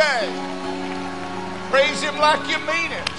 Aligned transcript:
Praise 0.00 2.00
Him 2.00 2.16
like 2.16 2.48
you 2.48 2.56
mean 2.60 2.90
it. 2.90 3.10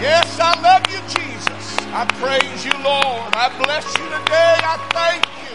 Yes, 0.00 0.40
I 0.40 0.60
love 0.60 0.84
you, 0.90 0.98
Jesus. 1.14 1.78
I 1.92 2.04
praise 2.18 2.64
you, 2.64 2.72
Lord. 2.82 3.32
I 3.36 3.50
bless 3.62 3.86
you 3.96 4.04
today. 4.04 4.58
I 4.64 4.78
thank 4.90 5.24
you. 5.44 5.54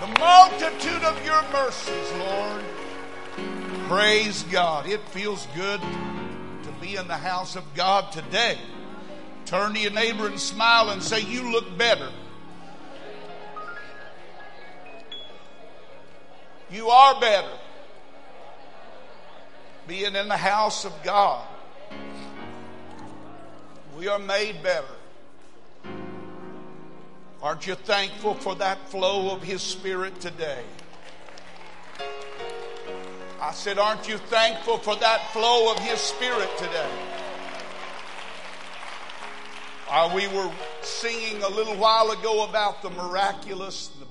The 0.00 0.08
multitude 0.18 1.04
of 1.04 1.24
your 1.24 1.44
mercies, 1.52 2.10
Lord. 2.18 2.64
Praise 3.88 4.42
God. 4.50 4.88
It 4.88 5.08
feels 5.10 5.46
good 5.54 5.80
to 5.80 6.72
be 6.80 6.96
in 6.96 7.06
the 7.06 7.16
house 7.16 7.54
of 7.54 7.62
God 7.74 8.10
today. 8.10 8.58
Turn 9.44 9.74
to 9.74 9.78
your 9.78 9.92
neighbor 9.92 10.26
and 10.26 10.40
smile 10.40 10.90
and 10.90 11.00
say, 11.00 11.20
You 11.20 11.52
look 11.52 11.78
better. 11.78 12.10
You 16.68 16.88
are 16.88 17.20
better 17.20 17.60
being 19.86 20.14
in 20.14 20.28
the 20.28 20.36
house 20.36 20.84
of 20.84 20.92
God. 21.02 21.46
We 23.96 24.08
are 24.08 24.18
made 24.18 24.62
better. 24.62 24.86
Aren't 27.42 27.66
you 27.66 27.74
thankful 27.74 28.34
for 28.34 28.54
that 28.56 28.88
flow 28.88 29.34
of 29.34 29.42
His 29.42 29.62
Spirit 29.62 30.20
today? 30.20 30.62
I 33.40 33.50
said, 33.52 33.78
Aren't 33.78 34.08
you 34.08 34.18
thankful 34.18 34.78
for 34.78 34.94
that 34.96 35.32
flow 35.32 35.72
of 35.72 35.78
His 35.80 36.00
Spirit 36.00 36.48
today? 36.58 36.90
Uh, 39.90 40.10
we 40.14 40.28
were 40.28 40.50
singing 40.82 41.42
a 41.42 41.48
little 41.48 41.76
while 41.76 42.12
ago 42.12 42.44
about 42.44 42.80
the 42.80 42.90
miraculous, 42.90 43.88
the, 43.88 44.06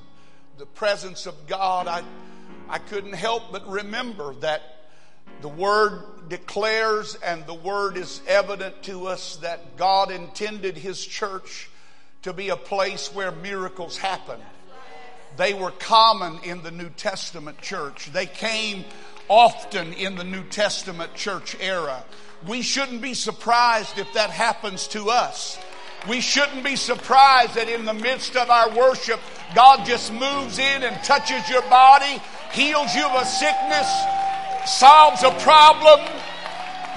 the 0.59 0.65
presence 0.65 1.25
of 1.25 1.47
God. 1.47 1.87
I, 1.87 2.03
I 2.69 2.77
couldn't 2.77 3.13
help 3.13 3.51
but 3.51 3.67
remember 3.67 4.35
that 4.41 4.80
the 5.41 5.49
Word 5.49 6.29
declares 6.29 7.15
and 7.15 7.45
the 7.45 7.53
Word 7.53 7.97
is 7.97 8.21
evident 8.27 8.83
to 8.83 9.07
us 9.07 9.37
that 9.37 9.77
God 9.77 10.11
intended 10.11 10.77
His 10.77 11.05
church 11.05 11.69
to 12.23 12.33
be 12.33 12.49
a 12.49 12.55
place 12.55 13.13
where 13.13 13.31
miracles 13.31 13.97
happen. 13.97 14.39
They 15.37 15.53
were 15.53 15.71
common 15.71 16.39
in 16.43 16.61
the 16.61 16.71
New 16.71 16.89
Testament 16.89 17.61
church. 17.61 18.11
They 18.11 18.25
came 18.25 18.85
often 19.27 19.93
in 19.93 20.15
the 20.15 20.23
New 20.23 20.43
Testament 20.43 21.15
church 21.15 21.55
era. 21.59 22.03
We 22.47 22.61
shouldn't 22.61 23.01
be 23.01 23.13
surprised 23.13 23.97
if 23.97 24.11
that 24.13 24.29
happens 24.29 24.87
to 24.89 25.09
us. 25.09 25.57
We 26.09 26.19
shouldn't 26.19 26.63
be 26.63 26.75
surprised 26.75 27.55
that 27.55 27.69
in 27.69 27.85
the 27.85 27.93
midst 27.93 28.35
of 28.35 28.49
our 28.49 28.69
worship, 28.75 29.19
God 29.53 29.85
just 29.85 30.11
moves 30.11 30.57
in 30.57 30.83
and 30.83 31.03
touches 31.03 31.47
your 31.49 31.61
body 31.63 32.21
heals 32.51 32.93
you 32.93 33.05
of 33.05 33.21
a 33.21 33.25
sickness, 33.25 34.03
solves 34.67 35.23
a 35.23 35.31
problem, 35.39 35.99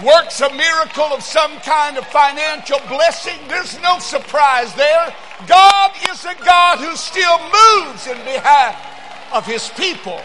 works 0.04 0.40
a 0.40 0.52
miracle 0.54 1.04
of 1.04 1.22
some 1.22 1.56
kind 1.60 1.96
of 1.96 2.06
financial 2.06 2.78
blessing. 2.88 3.38
There's 3.48 3.80
no 3.80 3.98
surprise 3.98 4.74
there. 4.74 5.14
God 5.46 5.92
is 6.10 6.24
a 6.24 6.34
God 6.44 6.78
who 6.78 6.96
still 6.96 7.38
moves 7.38 8.06
in 8.06 8.16
behalf 8.24 9.32
of 9.32 9.46
his 9.46 9.68
people. 9.70 10.20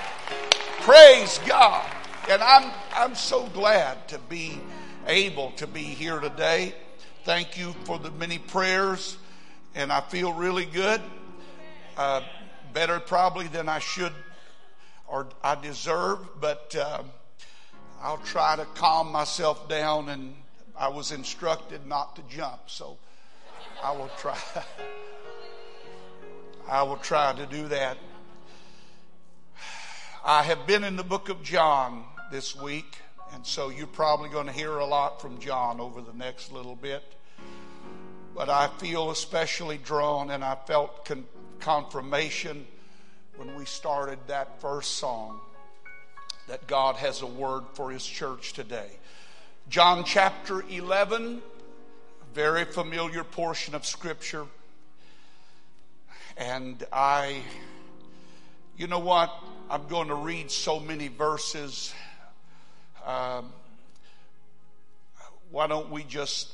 Praise 0.82 1.40
God. 1.46 1.86
And 2.30 2.42
I'm, 2.42 2.72
I'm 2.94 3.16
so 3.16 3.48
glad 3.48 4.08
to 4.10 4.20
be 4.30 4.60
able 5.08 5.52
to 5.52 5.68
be 5.68 5.84
here 5.84 6.20
today. 6.20 6.76
Thank 7.24 7.58
you 7.58 7.74
for 7.84 8.00
the 8.00 8.12
many 8.12 8.38
prayers, 8.38 9.18
and 9.76 9.92
I 9.92 10.02
feel 10.02 10.34
really 10.34 10.66
good. 10.66 11.02
Uh, 11.98 12.22
better 12.74 13.00
probably 13.00 13.48
than 13.48 13.68
I 13.68 13.80
should 13.80 14.14
or 15.08 15.28
I 15.44 15.56
deserve, 15.56 16.20
but 16.40 16.76
uh, 16.80 17.04
I'll 18.02 18.18
try 18.18 18.56
to 18.56 18.66
calm 18.76 19.12
myself 19.12 19.68
down. 19.68 20.10
And 20.10 20.36
I 20.78 20.88
was 20.88 21.12
instructed 21.12 21.86
not 21.86 22.16
to 22.16 22.22
jump, 22.30 22.62
so 22.68 22.98
I 23.84 23.92
will 23.92 24.10
try. 24.18 24.38
I 26.70 26.84
will 26.84 26.98
try 26.98 27.34
to 27.34 27.46
do 27.46 27.68
that. 27.68 27.98
I 30.26 30.44
have 30.44 30.66
been 30.66 30.84
in 30.84 30.96
the 30.96 31.04
book 31.04 31.30
of 31.30 31.44
John 31.44 32.04
this 32.32 32.56
week, 32.56 32.98
and 33.34 33.46
so 33.46 33.70
you're 33.70 33.88
probably 33.88 34.30
going 34.30 34.48
to 34.48 34.54
hear 34.54 34.78
a 34.78 34.86
lot 34.86 35.22
from 35.22 35.40
John 35.40 35.82
over 35.82 36.02
the 36.02 36.14
next 36.14 36.52
little 36.52 36.76
bit. 36.76 37.04
But 38.36 38.50
I 38.50 38.70
feel 38.78 39.12
especially 39.12 39.78
drawn, 39.78 40.32
and 40.32 40.44
I 40.44 40.56
felt 40.56 41.04
con- 41.04 41.26
confirmation 41.60 42.66
when 43.36 43.56
we 43.56 43.66
started 43.66 44.20
that 44.28 44.62
first 44.62 44.98
song 44.98 45.42
that 46.50 46.66
God 46.66 46.96
has 46.96 47.22
a 47.22 47.28
word 47.28 47.64
for 47.74 47.92
His 47.92 48.04
church 48.04 48.54
today. 48.54 48.90
John 49.70 50.04
chapter 50.04 50.64
11, 50.68 51.44
very 52.34 52.66
familiar 52.66 53.24
portion 53.24 53.76
of 53.76 53.86
Scripture. 53.86 54.48
And 56.38 56.84
I, 56.92 57.44
you 58.78 58.88
know 58.88 58.98
what? 58.98 59.32
I'm 59.70 59.88
going 59.88 60.08
to 60.08 60.16
read 60.16 60.50
so 60.50 60.80
many 60.80 61.08
verses. 61.08 61.94
Um, 63.06 63.54
why 65.52 65.68
don't 65.68 65.92
we 65.92 66.04
just 66.04 66.52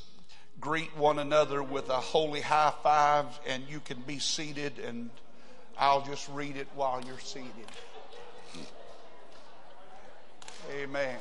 greet 0.60 0.96
one 0.98 1.20
another 1.20 1.64
with 1.64 1.88
a 1.88 2.02
holy 2.02 2.42
high 2.42 2.74
five 2.84 3.28
and 3.48 3.64
you 3.70 3.80
can 3.80 4.02
be 4.02 4.20
seated 4.20 4.78
and 4.80 5.10
I'll 5.78 6.06
just 6.06 6.28
read 6.30 6.58
it 6.58 6.68
while 6.76 7.02
you're 7.06 7.20
seated. 7.20 7.72
Amen. 10.72 11.18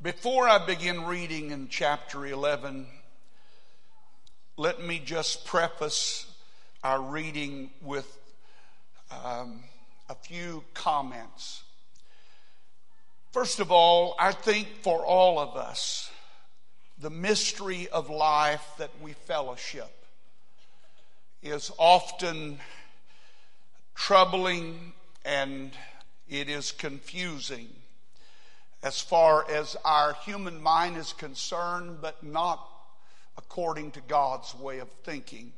Before 0.00 0.48
I 0.48 0.58
begin 0.64 1.04
reading 1.04 1.50
in 1.50 1.68
chapter 1.68 2.26
11, 2.26 2.86
let 4.56 4.82
me 4.82 4.98
just 4.98 5.44
preface 5.44 6.26
our 6.82 7.00
reading 7.00 7.70
with 7.80 8.18
um, 9.10 9.60
a 10.08 10.14
few 10.14 10.64
comments. 10.74 11.62
First 13.32 13.60
of 13.60 13.72
all, 13.72 14.14
I 14.18 14.32
think 14.32 14.68
for 14.82 15.06
all 15.06 15.38
of 15.38 15.56
us, 15.56 16.10
the 16.98 17.08
mystery 17.08 17.88
of 17.88 18.10
life 18.10 18.64
that 18.76 18.90
we 19.00 19.14
fellowship 19.14 19.90
is 21.42 21.72
often 21.78 22.60
troubling 23.94 24.92
and 25.24 25.72
it 26.28 26.50
is 26.50 26.72
confusing 26.72 27.68
as 28.82 29.00
far 29.00 29.50
as 29.50 29.76
our 29.82 30.12
human 30.24 30.62
mind 30.62 30.98
is 30.98 31.14
concerned, 31.14 31.98
but 32.02 32.22
not 32.22 32.68
according 33.38 33.92
to 33.92 34.00
God's 34.02 34.54
way 34.56 34.80
of 34.80 34.90
thinking. 35.04 35.54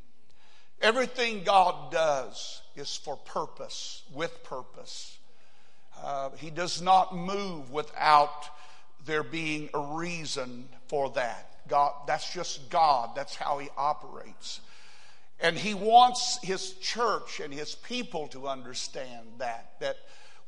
Everything 0.80 1.42
God 1.42 1.90
does 1.90 2.62
is 2.76 2.94
for 2.94 3.16
purpose, 3.16 4.02
with 4.12 4.44
purpose. 4.44 5.18
Uh, 6.04 6.28
he 6.36 6.50
does 6.50 6.82
not 6.82 7.16
move 7.16 7.70
without 7.70 8.50
there 9.06 9.22
being 9.22 9.70
a 9.72 9.78
reason 9.78 10.68
for 10.86 11.08
that. 11.10 11.50
God, 11.66 11.94
that's 12.06 12.30
just 12.30 12.68
God. 12.68 13.16
That's 13.16 13.34
how 13.34 13.58
He 13.58 13.68
operates. 13.76 14.60
And 15.40 15.56
He 15.56 15.72
wants 15.72 16.38
His 16.42 16.72
church 16.74 17.40
and 17.40 17.52
His 17.52 17.74
people 17.74 18.28
to 18.28 18.48
understand 18.48 19.26
that, 19.38 19.72
that 19.80 19.96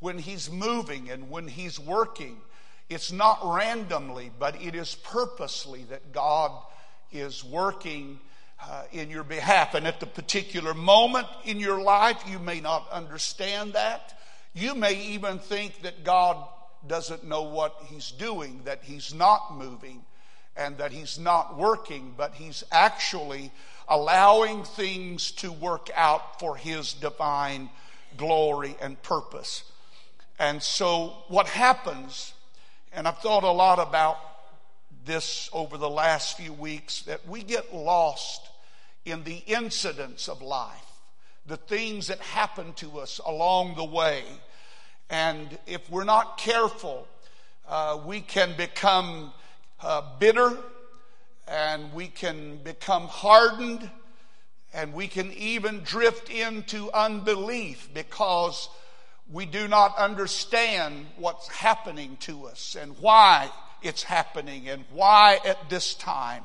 when 0.00 0.18
He's 0.18 0.50
moving 0.50 1.10
and 1.10 1.30
when 1.30 1.48
He's 1.48 1.80
working, 1.80 2.36
it's 2.90 3.10
not 3.10 3.40
randomly, 3.42 4.30
but 4.38 4.60
it 4.62 4.74
is 4.74 4.94
purposely 4.94 5.84
that 5.84 6.12
God 6.12 6.52
is 7.12 7.42
working 7.42 8.20
uh, 8.62 8.84
in 8.92 9.08
your 9.08 9.24
behalf. 9.24 9.74
And 9.74 9.86
at 9.86 10.00
the 10.00 10.06
particular 10.06 10.74
moment 10.74 11.28
in 11.46 11.60
your 11.60 11.80
life, 11.80 12.22
you 12.28 12.38
may 12.38 12.60
not 12.60 12.90
understand 12.90 13.72
that. 13.72 14.18
You 14.56 14.74
may 14.74 14.94
even 14.94 15.38
think 15.38 15.82
that 15.82 16.02
God 16.02 16.38
doesn't 16.86 17.24
know 17.24 17.42
what 17.42 17.76
He's 17.90 18.10
doing, 18.10 18.62
that 18.64 18.80
He's 18.82 19.12
not 19.12 19.54
moving, 19.54 20.02
and 20.56 20.78
that 20.78 20.92
He's 20.92 21.18
not 21.18 21.58
working, 21.58 22.14
but 22.16 22.32
He's 22.32 22.64
actually 22.72 23.52
allowing 23.86 24.64
things 24.64 25.30
to 25.32 25.52
work 25.52 25.90
out 25.94 26.40
for 26.40 26.56
His 26.56 26.94
divine 26.94 27.68
glory 28.16 28.74
and 28.80 29.00
purpose. 29.02 29.62
And 30.38 30.62
so, 30.62 31.12
what 31.28 31.48
happens, 31.48 32.32
and 32.94 33.06
I've 33.06 33.18
thought 33.18 33.44
a 33.44 33.50
lot 33.50 33.78
about 33.78 34.16
this 35.04 35.50
over 35.52 35.76
the 35.76 35.90
last 35.90 36.38
few 36.38 36.54
weeks 36.54 37.02
that 37.02 37.28
we 37.28 37.42
get 37.42 37.74
lost 37.74 38.40
in 39.04 39.22
the 39.24 39.42
incidents 39.46 40.30
of 40.30 40.40
life, 40.40 40.95
the 41.46 41.56
things 41.56 42.08
that 42.08 42.18
happen 42.20 42.72
to 42.74 42.98
us 42.98 43.20
along 43.24 43.76
the 43.76 43.84
way. 43.84 44.24
And 45.08 45.58
if 45.66 45.88
we're 45.90 46.04
not 46.04 46.38
careful, 46.38 47.06
uh, 47.68 48.00
we 48.04 48.20
can 48.20 48.54
become 48.56 49.32
uh, 49.80 50.02
bitter 50.18 50.56
and 51.46 51.92
we 51.92 52.08
can 52.08 52.58
become 52.58 53.06
hardened 53.06 53.88
and 54.74 54.92
we 54.92 55.06
can 55.06 55.32
even 55.32 55.80
drift 55.82 56.28
into 56.28 56.90
unbelief 56.92 57.88
because 57.94 58.68
we 59.30 59.46
do 59.46 59.66
not 59.68 59.96
understand 59.96 61.06
what's 61.16 61.48
happening 61.48 62.16
to 62.20 62.46
us 62.46 62.76
and 62.80 62.96
why 62.98 63.50
it's 63.82 64.02
happening 64.02 64.68
and 64.68 64.84
why 64.90 65.38
at 65.44 65.70
this 65.70 65.94
time. 65.94 66.42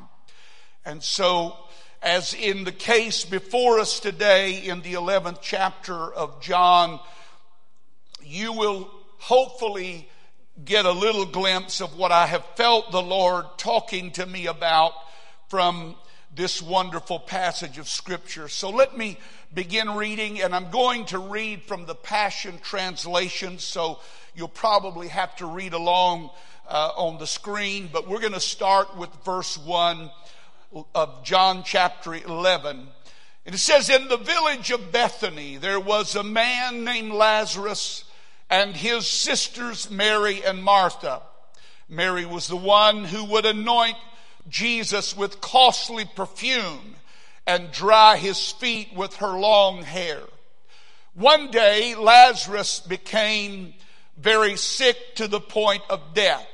And 0.85 1.03
so, 1.03 1.55
as 2.01 2.33
in 2.33 2.63
the 2.63 2.71
case 2.71 3.25
before 3.25 3.79
us 3.79 3.99
today 3.99 4.57
in 4.57 4.81
the 4.81 4.93
11th 4.93 5.37
chapter 5.41 5.93
of 5.93 6.41
John, 6.41 6.99
you 8.23 8.53
will 8.53 8.89
hopefully 9.19 10.09
get 10.65 10.85
a 10.85 10.91
little 10.91 11.25
glimpse 11.25 11.79
of 11.79 11.95
what 11.97 12.11
I 12.11 12.25
have 12.25 12.43
felt 12.55 12.91
the 12.91 13.01
Lord 13.01 13.45
talking 13.57 14.11
to 14.11 14.25
me 14.25 14.47
about 14.47 14.93
from 15.47 15.95
this 16.33 16.61
wonderful 16.61 17.19
passage 17.19 17.77
of 17.77 17.87
Scripture. 17.87 18.47
So 18.47 18.71
let 18.71 18.97
me 18.97 19.17
begin 19.53 19.91
reading, 19.91 20.41
and 20.41 20.55
I'm 20.55 20.71
going 20.71 21.05
to 21.07 21.19
read 21.19 21.61
from 21.63 21.85
the 21.85 21.95
Passion 21.95 22.57
Translation, 22.63 23.59
so 23.59 23.99
you'll 24.33 24.47
probably 24.47 25.09
have 25.09 25.35
to 25.35 25.45
read 25.45 25.73
along 25.73 26.31
uh, 26.67 26.91
on 26.95 27.19
the 27.19 27.27
screen, 27.27 27.89
but 27.91 28.07
we're 28.07 28.21
going 28.21 28.33
to 28.33 28.39
start 28.39 28.97
with 28.97 29.09
verse 29.23 29.57
1 29.57 30.09
of 30.95 31.23
John 31.23 31.63
chapter 31.63 32.13
11. 32.13 32.87
And 33.45 33.55
it 33.55 33.57
says, 33.57 33.89
In 33.89 34.07
the 34.07 34.17
village 34.17 34.71
of 34.71 34.91
Bethany, 34.91 35.57
there 35.57 35.79
was 35.79 36.15
a 36.15 36.23
man 36.23 36.83
named 36.83 37.11
Lazarus 37.11 38.05
and 38.49 38.75
his 38.75 39.07
sisters 39.07 39.89
Mary 39.89 40.43
and 40.43 40.63
Martha. 40.63 41.21
Mary 41.89 42.25
was 42.25 42.47
the 42.47 42.55
one 42.55 43.05
who 43.05 43.25
would 43.25 43.45
anoint 43.45 43.97
Jesus 44.47 45.15
with 45.15 45.41
costly 45.41 46.05
perfume 46.05 46.95
and 47.45 47.71
dry 47.71 48.17
his 48.17 48.51
feet 48.51 48.93
with 48.93 49.15
her 49.17 49.39
long 49.39 49.83
hair. 49.83 50.21
One 51.13 51.51
day, 51.51 51.95
Lazarus 51.95 52.79
became 52.79 53.73
very 54.17 54.55
sick 54.55 55.15
to 55.15 55.27
the 55.27 55.41
point 55.41 55.83
of 55.89 56.13
death. 56.13 56.47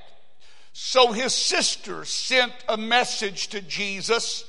So 0.80 1.12
his 1.12 1.34
sister 1.34 2.06
sent 2.06 2.54
a 2.70 2.78
message 2.78 3.48
to 3.48 3.62
Jesus 3.62 4.46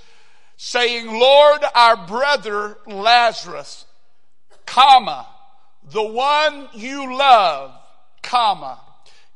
saying, 0.58 1.06
Lord, 1.06 1.62
our 1.74 1.96
brother 2.06 2.76
Lazarus, 2.86 3.86
comma, 4.66 5.26
the 5.90 6.02
one 6.02 6.68
you 6.74 7.16
love, 7.16 7.72
comma, 8.22 8.78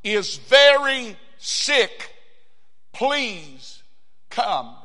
is 0.05 0.37
very 0.37 1.17
sick. 1.39 2.15
Please 2.93 3.83
come. 4.29 4.77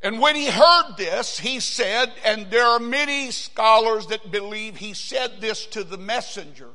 And 0.00 0.20
when 0.20 0.36
he 0.36 0.46
heard 0.46 0.94
this, 0.96 1.38
he 1.38 1.60
said, 1.60 2.10
and 2.24 2.50
there 2.50 2.66
are 2.66 2.80
many 2.80 3.30
scholars 3.30 4.06
that 4.06 4.30
believe 4.30 4.78
he 4.78 4.94
said 4.94 5.42
this 5.42 5.66
to 5.66 5.84
the 5.84 5.98
messenger. 5.98 6.70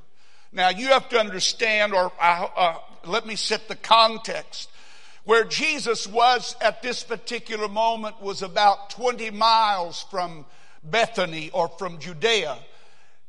Now 0.51 0.69
you 0.69 0.89
have 0.89 1.09
to 1.09 1.19
understand, 1.19 1.93
or 1.93 2.11
uh, 2.21 2.47
uh, 2.55 2.77
let 3.05 3.25
me 3.25 3.35
set 3.35 3.67
the 3.67 3.75
context. 3.75 4.69
Where 5.23 5.43
Jesus 5.43 6.07
was 6.07 6.55
at 6.61 6.81
this 6.81 7.03
particular 7.03 7.67
moment 7.67 8.21
was 8.21 8.41
about 8.41 8.89
20 8.91 9.29
miles 9.31 10.05
from 10.09 10.45
Bethany 10.83 11.51
or 11.51 11.69
from 11.69 11.99
Judea. 11.99 12.57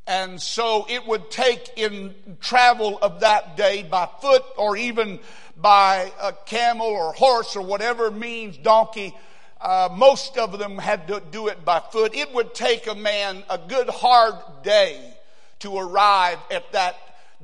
And 0.07 0.41
so 0.41 0.87
it 0.89 1.07
would 1.07 1.31
take 1.31 1.71
in 1.77 2.15
travel 2.41 2.99
of 3.01 3.21
that 3.21 3.57
day 3.57 3.83
by 3.83 4.09
foot 4.21 4.43
or 4.57 4.77
even 4.77 5.21
by 5.57 6.11
a 6.21 6.33
camel 6.33 6.87
or 6.87 7.13
horse 7.13 7.57
or 7.57 7.63
whatever 7.63 8.11
means, 8.11 8.57
donkey. 8.57 9.15
Uh, 9.61 9.89
most 9.95 10.39
of 10.39 10.59
them 10.59 10.79
had 10.79 11.07
to 11.07 11.23
do 11.31 11.47
it 11.49 11.65
by 11.65 11.79
foot. 11.79 12.17
It 12.17 12.35
would 12.35 12.55
take 12.55 12.89
a 12.89 12.95
man 12.95 13.45
a 13.49 13.59
good 13.59 13.89
hard 13.89 14.35
day 14.65 15.15
to 15.61 15.77
arrive 15.77 16.39
at 16.51 16.73
that 16.73 16.97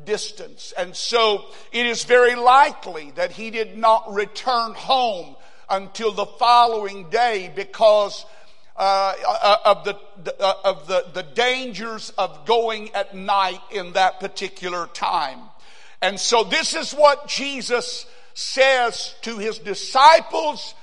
distance. 0.04 0.72
And 0.76 0.94
so 0.94 1.46
it 1.72 1.86
is 1.86 2.04
very 2.04 2.34
likely 2.34 3.12
that 3.12 3.32
he 3.32 3.50
did 3.50 3.76
not 3.76 4.12
return 4.12 4.74
home 4.74 5.36
until 5.70 6.12
the 6.12 6.26
following 6.26 7.10
day 7.10 7.52
because 7.54 8.24
uh, 8.76 9.14
uh, 9.26 9.56
of, 9.64 9.84
the, 9.84 9.96
uh, 10.40 10.52
of 10.64 10.86
the, 10.86 11.04
the 11.12 11.22
dangers 11.22 12.10
of 12.16 12.46
going 12.46 12.94
at 12.94 13.14
night 13.14 13.60
in 13.72 13.92
that 13.94 14.20
particular 14.20 14.86
time. 14.88 15.40
And 16.00 16.18
so 16.18 16.44
this 16.44 16.74
is 16.74 16.92
what 16.92 17.26
Jesus 17.26 18.06
says 18.34 19.16
to 19.22 19.38
his 19.38 19.58
disciples, 19.58 20.74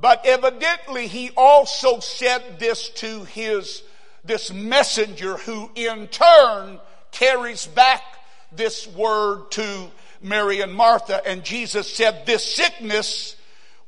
but 0.00 0.24
evidently 0.24 1.08
he 1.08 1.30
also 1.36 2.00
said 2.00 2.58
this 2.58 2.88
to 2.88 3.24
his, 3.24 3.82
this 4.24 4.50
messenger 4.50 5.36
who 5.36 5.70
in 5.74 6.08
turn 6.08 6.80
carries 7.12 7.66
back 7.66 8.02
this 8.52 8.86
word 8.88 9.50
to 9.52 9.90
Mary 10.22 10.60
and 10.60 10.72
Martha. 10.72 11.20
And 11.26 11.44
Jesus 11.44 11.92
said, 11.92 12.26
this 12.26 12.44
sickness 12.44 13.36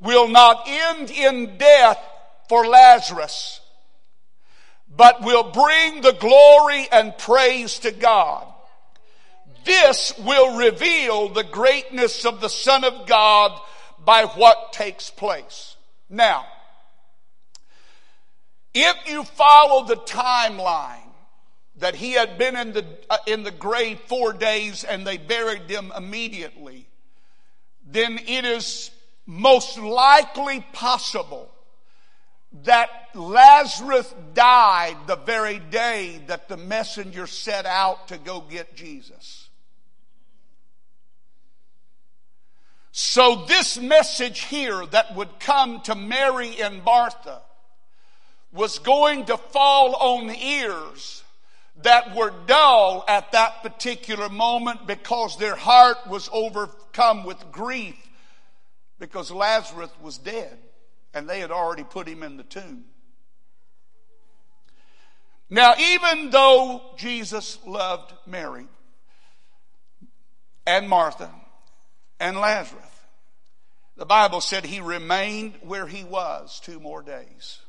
will 0.00 0.28
not 0.28 0.64
end 0.66 1.10
in 1.10 1.58
death 1.58 1.98
for 2.48 2.66
Lazarus, 2.66 3.60
but 4.94 5.22
will 5.22 5.50
bring 5.50 6.00
the 6.00 6.12
glory 6.12 6.86
and 6.90 7.16
praise 7.18 7.80
to 7.80 7.90
God. 7.90 8.46
This 9.64 10.14
will 10.18 10.56
reveal 10.56 11.28
the 11.28 11.44
greatness 11.44 12.24
of 12.24 12.40
the 12.40 12.48
Son 12.48 12.84
of 12.84 13.06
God 13.06 13.58
by 14.04 14.24
what 14.24 14.72
takes 14.72 15.10
place. 15.10 15.76
Now, 16.08 16.46
if 18.72 18.96
you 19.10 19.24
follow 19.24 19.84
the 19.84 19.96
timeline 19.96 21.07
that 21.78 21.94
he 21.94 22.12
had 22.12 22.38
been 22.38 22.56
in 22.56 22.72
the, 22.72 22.84
uh, 23.08 23.18
in 23.26 23.42
the 23.42 23.50
grave 23.50 24.00
four 24.06 24.32
days 24.32 24.84
and 24.84 25.06
they 25.06 25.16
buried 25.16 25.70
him 25.70 25.92
immediately, 25.96 26.86
then 27.86 28.18
it 28.26 28.44
is 28.44 28.90
most 29.26 29.78
likely 29.78 30.64
possible 30.72 31.50
that 32.64 32.88
Lazarus 33.14 34.12
died 34.34 34.96
the 35.06 35.16
very 35.16 35.58
day 35.58 36.20
that 36.26 36.48
the 36.48 36.56
messenger 36.56 37.26
set 37.26 37.66
out 37.66 38.08
to 38.08 38.18
go 38.18 38.40
get 38.40 38.74
Jesus. 38.74 39.48
So 42.90 43.44
this 43.46 43.78
message 43.78 44.40
here 44.40 44.84
that 44.86 45.14
would 45.14 45.38
come 45.38 45.82
to 45.82 45.94
Mary 45.94 46.60
and 46.60 46.82
Martha 46.82 47.42
was 48.50 48.78
going 48.78 49.26
to 49.26 49.36
fall 49.36 49.94
on 49.94 50.34
ears 50.34 51.22
that 51.82 52.14
were 52.14 52.32
dull 52.46 53.04
at 53.08 53.32
that 53.32 53.62
particular 53.62 54.28
moment 54.28 54.86
because 54.86 55.38
their 55.38 55.54
heart 55.54 55.98
was 56.08 56.28
overcome 56.32 57.24
with 57.24 57.52
grief 57.52 57.96
because 58.98 59.30
Lazarus 59.30 59.90
was 60.00 60.18
dead 60.18 60.58
and 61.14 61.28
they 61.28 61.40
had 61.40 61.50
already 61.50 61.84
put 61.84 62.08
him 62.08 62.22
in 62.22 62.36
the 62.36 62.42
tomb. 62.42 62.84
Now, 65.50 65.74
even 65.78 66.30
though 66.30 66.82
Jesus 66.96 67.58
loved 67.64 68.12
Mary 68.26 68.66
and 70.66 70.88
Martha 70.88 71.30
and 72.20 72.36
Lazarus, 72.36 72.84
the 73.96 74.04
Bible 74.04 74.40
said 74.40 74.64
he 74.64 74.80
remained 74.80 75.54
where 75.62 75.86
he 75.86 76.04
was 76.04 76.60
two 76.60 76.80
more 76.80 77.02
days. 77.02 77.60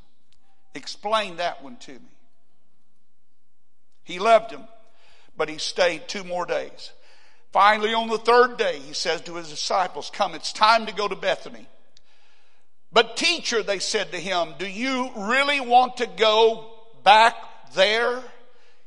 Explain 0.75 1.37
that 1.37 1.63
one 1.63 1.77
to 1.77 1.93
me. 1.93 2.18
He 4.09 4.19
loved 4.19 4.51
him, 4.51 4.63
but 5.37 5.49
he 5.49 5.57
stayed 5.57 6.07
two 6.07 6.23
more 6.23 6.45
days. 6.45 6.91
Finally, 7.51 7.93
on 7.93 8.09
the 8.09 8.17
third 8.17 8.57
day, 8.57 8.79
he 8.79 8.93
says 8.93 9.21
to 9.21 9.35
his 9.35 9.49
disciples, 9.49 10.11
Come, 10.13 10.35
it's 10.35 10.51
time 10.51 10.85
to 10.85 10.93
go 10.93 11.07
to 11.07 11.15
Bethany 11.15 11.67
but 12.91 13.17
teacher, 13.17 13.61
they 13.61 13.79
said 13.79 14.11
to 14.11 14.17
him, 14.17 14.55
do 14.57 14.67
you 14.67 15.11
really 15.15 15.59
want 15.59 15.97
to 15.97 16.07
go 16.07 16.71
back 17.03 17.35
there? 17.75 18.21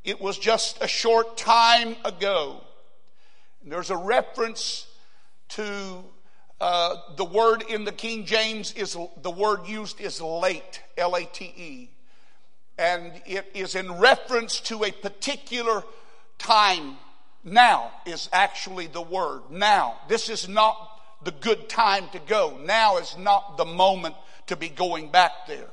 It 0.03 0.21
was 0.21 0.39
just 0.39 0.83
a 0.83 0.89
short 0.89 1.37
time 1.37 1.95
ago. 2.05 2.61
And 3.63 3.71
there's 3.71 3.91
a 3.91 3.97
reference 3.97 4.89
to 5.51 6.03
uh, 6.61 6.97
the 7.17 7.25
word 7.25 7.63
in 7.69 7.85
the 7.85 7.93
King 7.93 8.25
James 8.25 8.73
is 8.73 8.97
the 9.23 9.31
word 9.31 9.69
used 9.69 10.01
is 10.01 10.21
late, 10.21 10.83
L-A-T-E, 10.97 11.91
and 12.79 13.13
it 13.27 13.51
is 13.55 13.75
in 13.75 13.99
reference 13.99 14.61
to 14.61 14.85
a 14.85 14.91
particular 14.91 15.83
time. 16.39 16.97
Now 17.45 17.91
is 18.07 18.29
actually 18.33 18.87
the 18.87 19.03
word. 19.03 19.43
Now, 19.51 19.99
this 20.09 20.29
is 20.29 20.49
not 20.49 20.77
the 21.25 21.33
good 21.33 21.69
time 21.69 22.09
to 22.13 22.19
go. 22.21 22.59
Now 22.65 22.99
is 22.99 23.17
not 23.19 23.57
the 23.57 23.65
moment 23.65 24.15
to 24.47 24.57
be 24.57 24.69
going 24.69 25.11
back 25.11 25.33
there. 25.47 25.69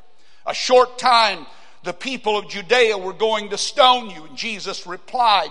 A 0.46 0.54
short 0.54 0.98
time, 0.98 1.46
the 1.84 1.94
people 1.94 2.38
of 2.38 2.50
Judea 2.50 2.98
were 2.98 3.14
going 3.14 3.50
to 3.50 3.58
stone 3.58 4.10
you. 4.10 4.26
And 4.26 4.38
Jesus 4.38 4.88
replied, 4.88 5.50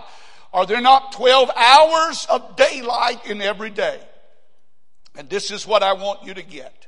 Are 0.53 0.67
there 0.67 0.81
not 0.81 1.13
12 1.13 1.51
hours 1.55 2.27
of 2.29 2.57
daylight 2.57 3.27
in 3.27 3.41
every 3.41 3.71
day? 3.71 4.01
And 5.17 5.29
this 5.29 5.51
is 5.51 5.67
what 5.67 5.83
I 5.83 5.95
want 5.95 6.25
you 6.25 6.35
to 6.35 6.43
get. 6.43 6.87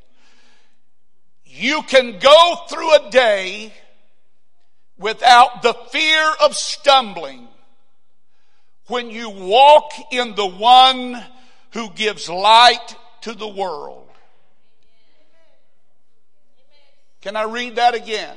You 1.44 1.82
can 1.82 2.18
go 2.20 2.56
through 2.68 2.94
a 2.94 3.10
day 3.10 3.72
without 5.00 5.62
the 5.62 5.72
fear 5.90 6.30
of 6.44 6.54
stumbling 6.54 7.48
when 8.86 9.10
you 9.10 9.30
walk 9.30 9.92
in 10.12 10.34
the 10.34 10.46
one 10.46 11.20
who 11.72 11.90
gives 11.90 12.28
light 12.28 12.96
to 13.22 13.32
the 13.32 13.48
world. 13.48 14.06
Can 17.22 17.34
I 17.34 17.44
read 17.44 17.76
that 17.76 17.94
again? 17.94 18.36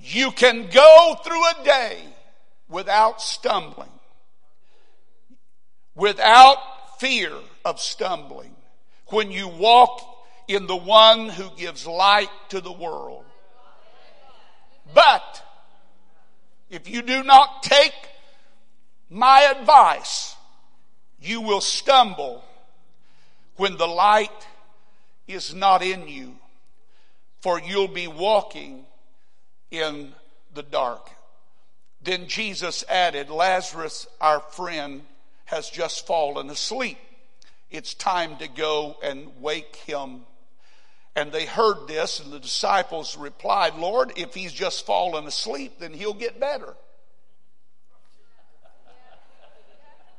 You 0.00 0.32
can 0.32 0.68
go 0.68 1.16
through 1.24 1.44
a 1.44 1.64
day 1.64 1.98
without 2.68 3.22
stumbling, 3.22 3.90
without 5.94 6.56
fear 6.98 7.32
of 7.64 7.80
stumbling, 7.80 8.54
when 9.08 9.30
you 9.30 9.46
walk 9.46 10.00
in 10.48 10.66
the 10.66 10.76
one 10.76 11.28
who 11.28 11.50
gives 11.56 11.86
light 11.86 12.30
to 12.48 12.60
the 12.60 12.72
world. 12.72 13.24
But 14.94 15.42
if 16.70 16.88
you 16.88 17.02
do 17.02 17.22
not 17.22 17.62
take 17.62 17.94
my 19.10 19.42
advice, 19.56 20.34
you 21.20 21.40
will 21.40 21.60
stumble 21.60 22.42
when 23.56 23.76
the 23.76 23.86
light 23.86 24.46
is 25.28 25.54
not 25.54 25.82
in 25.82 26.08
you, 26.08 26.36
for 27.40 27.60
you'll 27.60 27.88
be 27.88 28.08
walking 28.08 28.84
in 29.70 30.12
the 30.54 30.62
dark. 30.62 31.10
Then 32.02 32.26
Jesus 32.26 32.84
added, 32.88 33.30
Lazarus, 33.30 34.06
our 34.20 34.40
friend, 34.40 35.02
has 35.44 35.70
just 35.70 36.06
fallen 36.06 36.50
asleep. 36.50 36.98
It's 37.70 37.94
time 37.94 38.36
to 38.38 38.48
go 38.48 38.96
and 39.02 39.40
wake 39.40 39.76
him. 39.76 40.22
And 41.14 41.30
they 41.30 41.44
heard 41.44 41.88
this, 41.88 42.20
and 42.20 42.32
the 42.32 42.38
disciples 42.38 43.16
replied, 43.16 43.76
Lord, 43.76 44.12
if 44.16 44.34
he's 44.34 44.52
just 44.52 44.86
fallen 44.86 45.26
asleep, 45.26 45.78
then 45.78 45.92
he'll 45.92 46.14
get 46.14 46.40
better. 46.40 46.74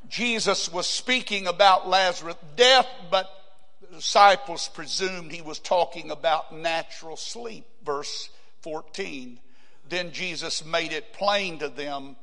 Jesus 0.07 0.71
was 0.71 0.85
speaking 0.85 1.47
about 1.47 1.89
Lazarus' 1.89 2.35
death, 2.55 2.87
but 3.09 3.27
the 3.81 3.95
disciples 3.95 4.67
presumed 4.67 5.31
he 5.31 5.41
was 5.41 5.57
talking 5.57 6.11
about 6.11 6.55
natural 6.55 7.17
sleep. 7.17 7.65
Verse 7.83 8.29
14. 8.61 9.39
Then 9.89 10.11
Jesus 10.11 10.63
made 10.63 10.91
it 10.91 11.13
plain 11.13 11.59
to 11.59 11.69
them 11.69 12.15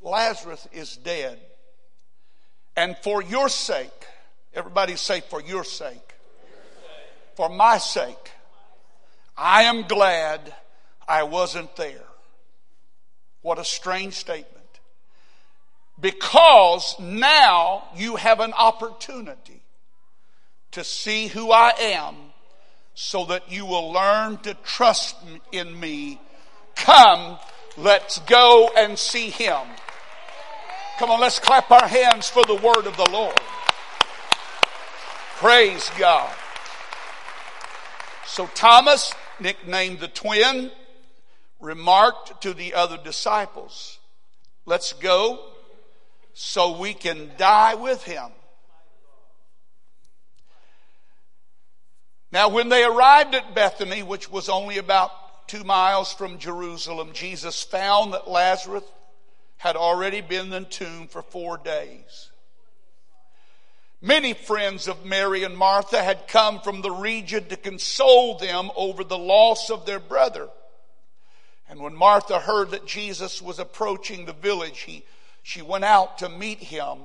Lazarus 0.00 0.68
is 0.72 0.96
dead. 0.96 1.38
And 2.76 2.96
for 2.98 3.22
your 3.22 3.48
sake, 3.48 4.06
everybody 4.54 4.96
say, 4.96 5.20
for 5.20 5.40
your 5.40 5.64
sake, 5.64 6.14
for 7.36 7.48
my 7.48 7.78
sake, 7.78 8.32
I 9.36 9.64
am 9.64 9.82
glad 9.82 10.54
I 11.06 11.22
wasn't 11.24 11.76
there. 11.76 12.04
What 13.42 13.58
a 13.58 13.64
strange 13.64 14.14
statement. 14.14 14.54
Because 16.00 16.96
now 16.98 17.84
you 17.94 18.16
have 18.16 18.40
an 18.40 18.52
opportunity 18.52 19.62
to 20.72 20.84
see 20.84 21.28
who 21.28 21.52
I 21.52 21.72
am 21.78 22.14
so 22.94 23.26
that 23.26 23.50
you 23.50 23.64
will 23.66 23.92
learn 23.92 24.38
to 24.38 24.54
trust 24.54 25.16
in 25.52 25.78
me 25.78 26.18
Come, 26.76 27.38
let's 27.76 28.20
go 28.20 28.70
and 28.76 28.98
see 28.98 29.30
him. 29.30 29.66
Come 30.98 31.10
on, 31.10 31.20
let's 31.20 31.38
clap 31.38 31.70
our 31.70 31.88
hands 31.88 32.28
for 32.28 32.44
the 32.44 32.54
word 32.54 32.86
of 32.86 32.96
the 32.96 33.10
Lord. 33.10 33.38
Praise 35.36 35.90
God. 35.98 36.32
So 38.36 38.46
Thomas, 38.48 39.14
nicknamed 39.40 39.98
the 40.00 40.08
twin, 40.08 40.70
remarked 41.58 42.42
to 42.42 42.52
the 42.52 42.74
other 42.74 42.98
disciples, 43.02 43.98
Let's 44.66 44.92
go 44.92 45.42
so 46.34 46.78
we 46.78 46.92
can 46.92 47.30
die 47.38 47.76
with 47.76 48.04
him. 48.04 48.26
Now, 52.30 52.50
when 52.50 52.68
they 52.68 52.84
arrived 52.84 53.34
at 53.34 53.54
Bethany, 53.54 54.02
which 54.02 54.30
was 54.30 54.50
only 54.50 54.76
about 54.76 55.48
two 55.48 55.64
miles 55.64 56.12
from 56.12 56.38
Jerusalem, 56.38 57.12
Jesus 57.14 57.62
found 57.62 58.12
that 58.12 58.28
Lazarus 58.28 58.84
had 59.56 59.76
already 59.76 60.20
been 60.20 60.52
in 60.52 60.64
the 60.64 60.68
tomb 60.68 61.06
for 61.08 61.22
four 61.22 61.56
days. 61.56 62.30
Many 64.06 64.34
friends 64.34 64.86
of 64.86 65.04
Mary 65.04 65.42
and 65.42 65.58
Martha 65.58 66.00
had 66.00 66.28
come 66.28 66.60
from 66.60 66.80
the 66.80 66.92
region 66.92 67.48
to 67.48 67.56
console 67.56 68.38
them 68.38 68.70
over 68.76 69.02
the 69.02 69.18
loss 69.18 69.68
of 69.68 69.84
their 69.84 69.98
brother. 69.98 70.48
And 71.68 71.80
when 71.80 71.96
Martha 71.96 72.38
heard 72.38 72.70
that 72.70 72.86
Jesus 72.86 73.42
was 73.42 73.58
approaching 73.58 74.24
the 74.24 74.32
village, 74.32 74.82
he, 74.82 75.02
she 75.42 75.60
went 75.60 75.82
out 75.82 76.18
to 76.18 76.28
meet 76.28 76.60
him, 76.60 76.98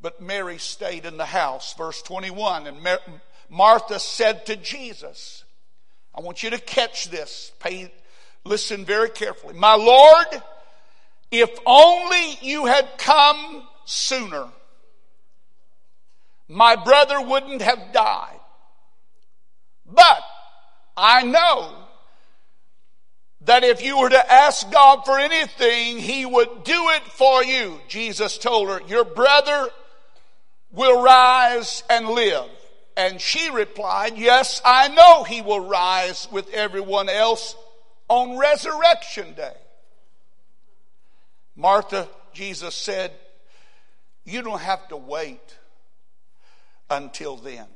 but 0.00 0.22
Mary 0.22 0.56
stayed 0.56 1.04
in 1.04 1.18
the 1.18 1.26
house. 1.26 1.74
Verse 1.74 2.00
21 2.00 2.66
And 2.66 2.82
Mar- 2.82 3.00
Martha 3.50 4.00
said 4.00 4.46
to 4.46 4.56
Jesus, 4.56 5.44
I 6.14 6.22
want 6.22 6.42
you 6.42 6.48
to 6.48 6.58
catch 6.58 7.10
this. 7.10 7.52
Pay, 7.60 7.92
listen 8.44 8.86
very 8.86 9.10
carefully. 9.10 9.52
My 9.52 9.74
Lord, 9.74 10.42
if 11.30 11.50
only 11.66 12.38
you 12.40 12.64
had 12.64 12.88
come 12.96 13.68
sooner, 13.84 14.46
my 16.48 16.76
brother 16.76 17.20
wouldn't 17.20 17.62
have 17.62 17.92
died. 17.92 18.40
But 19.86 20.22
I 20.96 21.22
know 21.22 21.74
that 23.42 23.64
if 23.64 23.82
you 23.82 23.98
were 23.98 24.08
to 24.08 24.32
ask 24.32 24.70
God 24.70 25.04
for 25.04 25.18
anything, 25.18 25.98
He 25.98 26.26
would 26.26 26.64
do 26.64 26.88
it 26.90 27.02
for 27.02 27.44
you. 27.44 27.80
Jesus 27.88 28.38
told 28.38 28.68
her, 28.68 28.80
Your 28.88 29.04
brother 29.04 29.70
will 30.72 31.02
rise 31.02 31.82
and 31.88 32.08
live. 32.08 32.48
And 32.96 33.20
she 33.20 33.50
replied, 33.50 34.18
Yes, 34.18 34.60
I 34.64 34.88
know 34.88 35.22
he 35.22 35.40
will 35.40 35.60
rise 35.60 36.26
with 36.32 36.52
everyone 36.52 37.08
else 37.08 37.54
on 38.08 38.36
resurrection 38.36 39.34
day. 39.34 39.54
Martha, 41.54 42.08
Jesus 42.32 42.74
said, 42.74 43.12
You 44.24 44.42
don't 44.42 44.60
have 44.60 44.88
to 44.88 44.96
wait 44.96 45.57
until 46.90 47.36
then. 47.36 47.66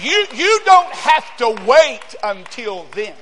You, 0.00 0.26
you 0.34 0.60
don't 0.64 0.92
have 0.92 1.36
to 1.36 1.50
wait 1.66 2.14
until 2.24 2.86
then. 2.94 3.14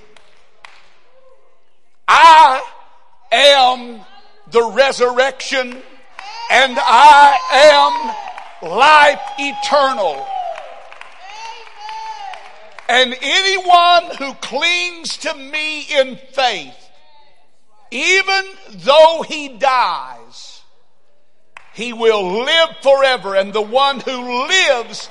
I 2.09 2.65
am 3.31 4.01
the 4.51 4.65
resurrection 4.65 5.83
and 6.51 6.79
I 6.79 8.15
am 8.63 8.71
life 8.71 9.21
eternal. 9.39 10.27
And 12.89 13.17
anyone 13.21 14.17
who 14.17 14.33
clings 14.35 15.17
to 15.19 15.35
me 15.35 15.83
in 15.83 16.17
faith, 16.33 16.91
even 17.91 18.45
though 18.71 19.25
he 19.27 19.49
dies, 19.49 20.16
he 21.77 21.93
will 21.93 22.43
live 22.43 22.71
forever. 22.81 23.37
And 23.37 23.53
the 23.53 23.61
one 23.61 24.01
who 24.01 24.47
lives 24.49 25.11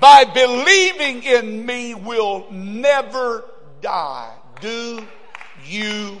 by 0.00 0.24
believing 0.24 1.22
in 1.22 1.64
me 1.64 1.94
will 1.94 2.46
never 2.50 3.44
die. 3.80 4.34
Do 4.60 5.02
you 5.64 6.20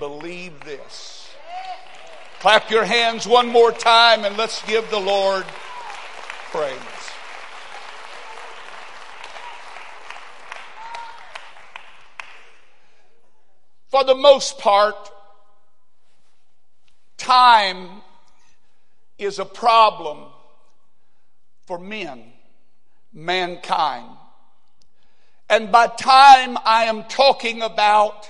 believe 0.00 0.58
this? 0.64 1.30
Clap 2.40 2.68
your 2.68 2.84
hands 2.84 3.28
one 3.28 3.46
more 3.46 3.70
time 3.70 4.24
and 4.24 4.36
let's 4.36 4.60
give 4.66 4.90
the 4.90 4.98
Lord 4.98 5.44
praise. 6.50 6.76
For 13.88 14.02
the 14.02 14.16
most 14.16 14.58
part, 14.58 14.96
time 17.18 18.02
is 19.18 19.38
a 19.38 19.44
problem 19.44 20.24
for 21.66 21.78
men, 21.78 22.32
mankind. 23.12 24.08
And 25.48 25.70
by 25.70 25.86
time, 25.86 26.58
I 26.64 26.84
am 26.84 27.04
talking 27.04 27.62
about 27.62 28.28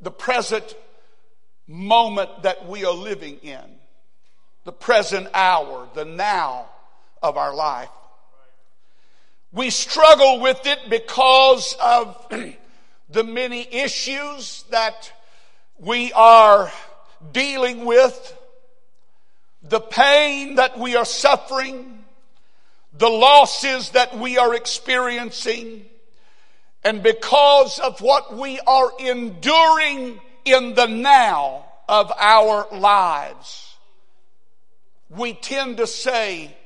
the 0.00 0.10
present 0.10 0.74
moment 1.66 2.42
that 2.42 2.68
we 2.68 2.84
are 2.84 2.94
living 2.94 3.38
in, 3.38 3.78
the 4.64 4.72
present 4.72 5.28
hour, 5.34 5.88
the 5.94 6.04
now 6.04 6.68
of 7.22 7.36
our 7.36 7.54
life. 7.54 7.88
We 9.52 9.70
struggle 9.70 10.40
with 10.40 10.66
it 10.66 10.78
because 10.88 11.76
of 11.82 12.16
the 13.10 13.24
many 13.24 13.66
issues 13.74 14.64
that 14.70 15.12
we 15.78 16.12
are 16.12 16.70
dealing 17.32 17.84
with. 17.84 18.36
The 19.68 19.80
pain 19.80 20.56
that 20.56 20.78
we 20.78 20.96
are 20.96 21.04
suffering, 21.04 22.04
the 22.92 23.08
losses 23.08 23.90
that 23.90 24.16
we 24.16 24.38
are 24.38 24.54
experiencing, 24.54 25.84
and 26.84 27.02
because 27.02 27.78
of 27.78 28.00
what 28.00 28.36
we 28.36 28.60
are 28.60 28.90
enduring 29.00 30.20
in 30.44 30.74
the 30.74 30.86
now 30.86 31.64
of 31.88 32.12
our 32.16 32.68
lives, 32.72 33.74
we 35.08 35.34
tend 35.34 35.78
to 35.78 35.86
say, 35.86 36.56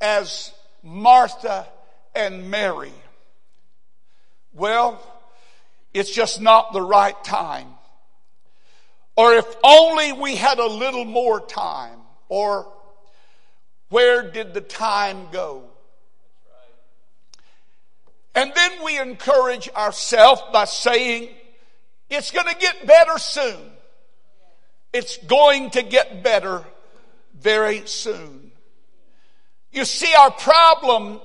as 0.00 0.52
Martha 0.82 1.66
and 2.14 2.50
Mary, 2.50 2.92
well, 4.54 5.00
it's 5.92 6.10
just 6.10 6.40
not 6.40 6.72
the 6.72 6.82
right 6.82 7.22
time. 7.24 7.75
Or 9.16 9.32
if 9.32 9.46
only 9.64 10.12
we 10.12 10.36
had 10.36 10.58
a 10.58 10.66
little 10.66 11.06
more 11.06 11.40
time. 11.40 11.98
Or 12.28 12.70
where 13.88 14.30
did 14.30 14.52
the 14.52 14.60
time 14.60 15.28
go? 15.32 15.64
And 18.34 18.52
then 18.54 18.84
we 18.84 18.98
encourage 18.98 19.70
ourselves 19.70 20.42
by 20.52 20.66
saying, 20.66 21.30
it's 22.10 22.30
going 22.30 22.46
to 22.46 22.60
get 22.60 22.86
better 22.86 23.18
soon. 23.18 23.72
It's 24.92 25.16
going 25.16 25.70
to 25.70 25.82
get 25.82 26.22
better 26.22 26.62
very 27.40 27.86
soon. 27.86 28.52
You 29.72 29.86
see, 29.86 30.12
our 30.14 30.30
problem 30.30 31.20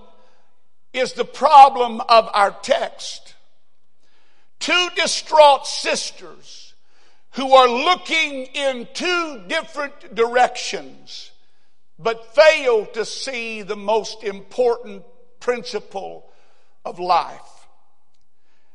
is 0.94 1.14
the 1.14 1.26
problem 1.26 2.02
of 2.02 2.30
our 2.34 2.52
text. 2.52 3.36
Two 4.60 4.90
distraught 4.96 5.68
sisters 5.68 6.61
who 7.32 7.54
are 7.54 7.70
looking 7.70 8.46
in 8.46 8.88
two 8.94 9.42
different 9.48 10.16
directions, 10.16 11.32
but 11.98 12.36
fail 12.36 12.86
to 12.88 13.06
see 13.06 13.62
the 13.62 13.76
most 13.76 14.24
important 14.24 15.04
principle 15.40 16.30
of 16.84 17.00
life. 17.00 17.40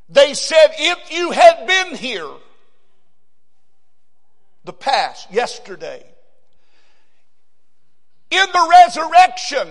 They 0.09 0.35
said, 0.35 0.69
if 0.79 1.13
you 1.13 1.33
had 1.33 1.67
been 1.67 1.97
here, 1.97 2.31
the 4.65 4.73
past, 4.73 5.33
yesterday, 5.33 6.05
in 8.31 8.47
the 8.53 8.69
resurrection, 8.71 9.69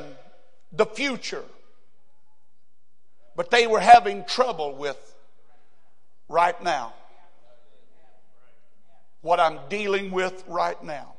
the 0.72 0.86
future. 0.86 1.44
But 3.36 3.51
they 3.51 3.68
were 3.68 3.80
having 3.80 4.24
trouble 4.25 4.75
with 4.75 5.15
right 6.30 6.62
now. 6.63 6.94
What 9.25 9.39
I'm 9.39 9.58
dealing 9.70 10.12
with 10.12 10.44
right 10.46 10.82
now. 10.84 11.15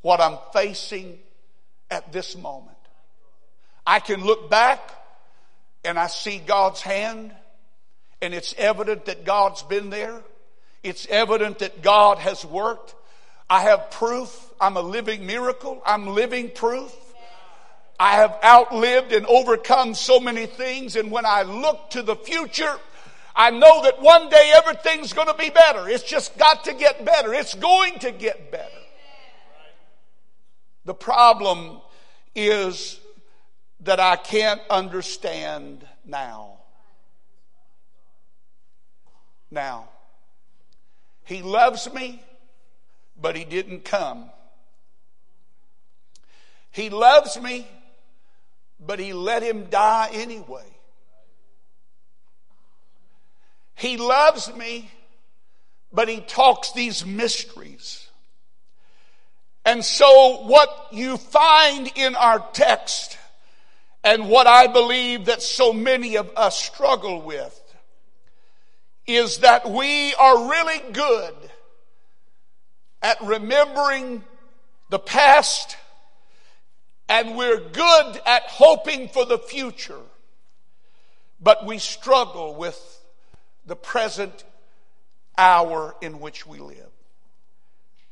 What 0.00 0.22
I'm 0.22 0.38
facing 0.54 1.18
at 1.90 2.14
this 2.14 2.34
moment. 2.34 2.78
I 3.86 4.00
can 4.00 4.24
look 4.24 4.48
back 4.48 4.80
and 5.84 5.98
I 5.98 6.06
see 6.06 6.38
God's 6.38 6.80
hand 6.80 7.32
and 8.22 8.32
it's 8.32 8.54
evident 8.56 9.04
that 9.04 9.26
God's 9.26 9.62
been 9.64 9.90
there. 9.90 10.22
It's 10.82 11.06
evident 11.10 11.58
that 11.58 11.82
God 11.82 12.16
has 12.16 12.42
worked. 12.42 12.94
I 13.50 13.64
have 13.64 13.90
proof. 13.90 14.34
I'm 14.58 14.78
a 14.78 14.82
living 14.82 15.26
miracle. 15.26 15.82
I'm 15.84 16.06
living 16.06 16.50
proof. 16.50 16.90
I 17.98 18.12
have 18.12 18.34
outlived 18.42 19.12
and 19.12 19.26
overcome 19.26 19.92
so 19.92 20.20
many 20.20 20.46
things. 20.46 20.96
And 20.96 21.10
when 21.10 21.26
I 21.26 21.42
look 21.42 21.90
to 21.90 22.02
the 22.02 22.16
future, 22.16 22.78
I 23.40 23.48
know 23.48 23.84
that 23.84 24.02
one 24.02 24.28
day 24.28 24.52
everything's 24.54 25.14
going 25.14 25.28
to 25.28 25.34
be 25.34 25.48
better. 25.48 25.88
It's 25.88 26.02
just 26.02 26.36
got 26.36 26.64
to 26.64 26.74
get 26.74 27.06
better. 27.06 27.32
It's 27.32 27.54
going 27.54 27.98
to 28.00 28.10
get 28.10 28.50
better. 28.52 28.68
The 30.84 30.92
problem 30.92 31.80
is 32.34 33.00
that 33.80 33.98
I 33.98 34.16
can't 34.16 34.60
understand 34.68 35.86
now. 36.04 36.58
Now, 39.50 39.88
He 41.24 41.40
loves 41.40 41.90
me, 41.94 42.22
but 43.18 43.36
He 43.36 43.46
didn't 43.46 43.86
come. 43.86 44.28
He 46.72 46.90
loves 46.90 47.40
me, 47.40 47.66
but 48.78 48.98
He 48.98 49.14
let 49.14 49.42
Him 49.42 49.64
die 49.70 50.10
anyway. 50.12 50.66
He 53.80 53.96
loves 53.96 54.54
me, 54.54 54.90
but 55.90 56.06
He 56.06 56.20
talks 56.20 56.72
these 56.72 57.06
mysteries. 57.06 58.06
And 59.64 59.82
so, 59.82 60.42
what 60.42 60.88
you 60.92 61.16
find 61.16 61.90
in 61.94 62.14
our 62.14 62.46
text, 62.52 63.16
and 64.04 64.28
what 64.28 64.46
I 64.46 64.66
believe 64.66 65.24
that 65.26 65.40
so 65.40 65.72
many 65.72 66.18
of 66.18 66.30
us 66.36 66.62
struggle 66.62 67.22
with, 67.22 67.58
is 69.06 69.38
that 69.38 69.70
we 69.70 70.14
are 70.14 70.50
really 70.50 70.92
good 70.92 71.34
at 73.00 73.16
remembering 73.22 74.22
the 74.90 74.98
past 74.98 75.78
and 77.08 77.34
we're 77.34 77.60
good 77.70 78.20
at 78.26 78.42
hoping 78.42 79.08
for 79.08 79.24
the 79.24 79.38
future, 79.38 80.02
but 81.40 81.64
we 81.64 81.78
struggle 81.78 82.54
with 82.54 82.99
the 83.66 83.76
present 83.76 84.44
hour 85.36 85.94
in 86.00 86.20
which 86.20 86.46
we 86.46 86.58
live. 86.58 86.90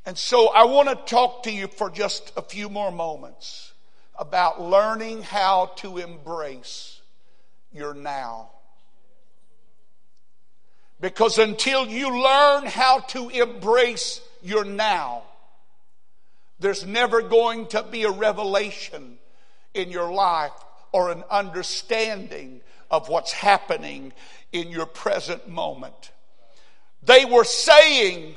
And 0.06 0.16
so 0.16 0.48
I 0.48 0.64
want 0.64 0.88
to 0.88 0.94
talk 0.94 1.42
to 1.42 1.52
you 1.52 1.68
for 1.68 1.90
just 1.90 2.32
a 2.36 2.42
few 2.42 2.68
more 2.68 2.90
moments 2.90 3.72
about 4.18 4.60
learning 4.60 5.22
how 5.22 5.66
to 5.76 5.98
embrace 5.98 7.00
your 7.72 7.94
now. 7.94 8.50
Because 11.00 11.38
until 11.38 11.86
you 11.86 12.22
learn 12.22 12.66
how 12.66 13.00
to 13.00 13.28
embrace 13.28 14.20
your 14.42 14.64
now, 14.64 15.22
there's 16.58 16.84
never 16.84 17.22
going 17.22 17.66
to 17.68 17.82
be 17.84 18.02
a 18.04 18.10
revelation 18.10 19.18
in 19.74 19.90
your 19.90 20.10
life 20.10 20.52
or 20.90 21.10
an 21.10 21.22
understanding 21.30 22.60
of 22.90 23.08
what's 23.08 23.32
happening 23.32 24.12
in 24.52 24.70
your 24.70 24.86
present 24.86 25.48
moment. 25.48 26.12
They 27.02 27.24
were 27.24 27.44
saying 27.44 28.36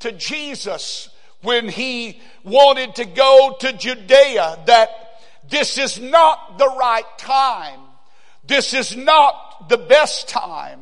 to 0.00 0.12
Jesus 0.12 1.08
when 1.42 1.68
he 1.68 2.20
wanted 2.44 2.96
to 2.96 3.04
go 3.04 3.56
to 3.60 3.72
Judea 3.72 4.58
that 4.66 4.90
this 5.48 5.78
is 5.78 6.00
not 6.00 6.58
the 6.58 6.68
right 6.68 7.06
time. 7.18 7.80
This 8.44 8.74
is 8.74 8.96
not 8.96 9.68
the 9.68 9.78
best 9.78 10.28
time. 10.28 10.80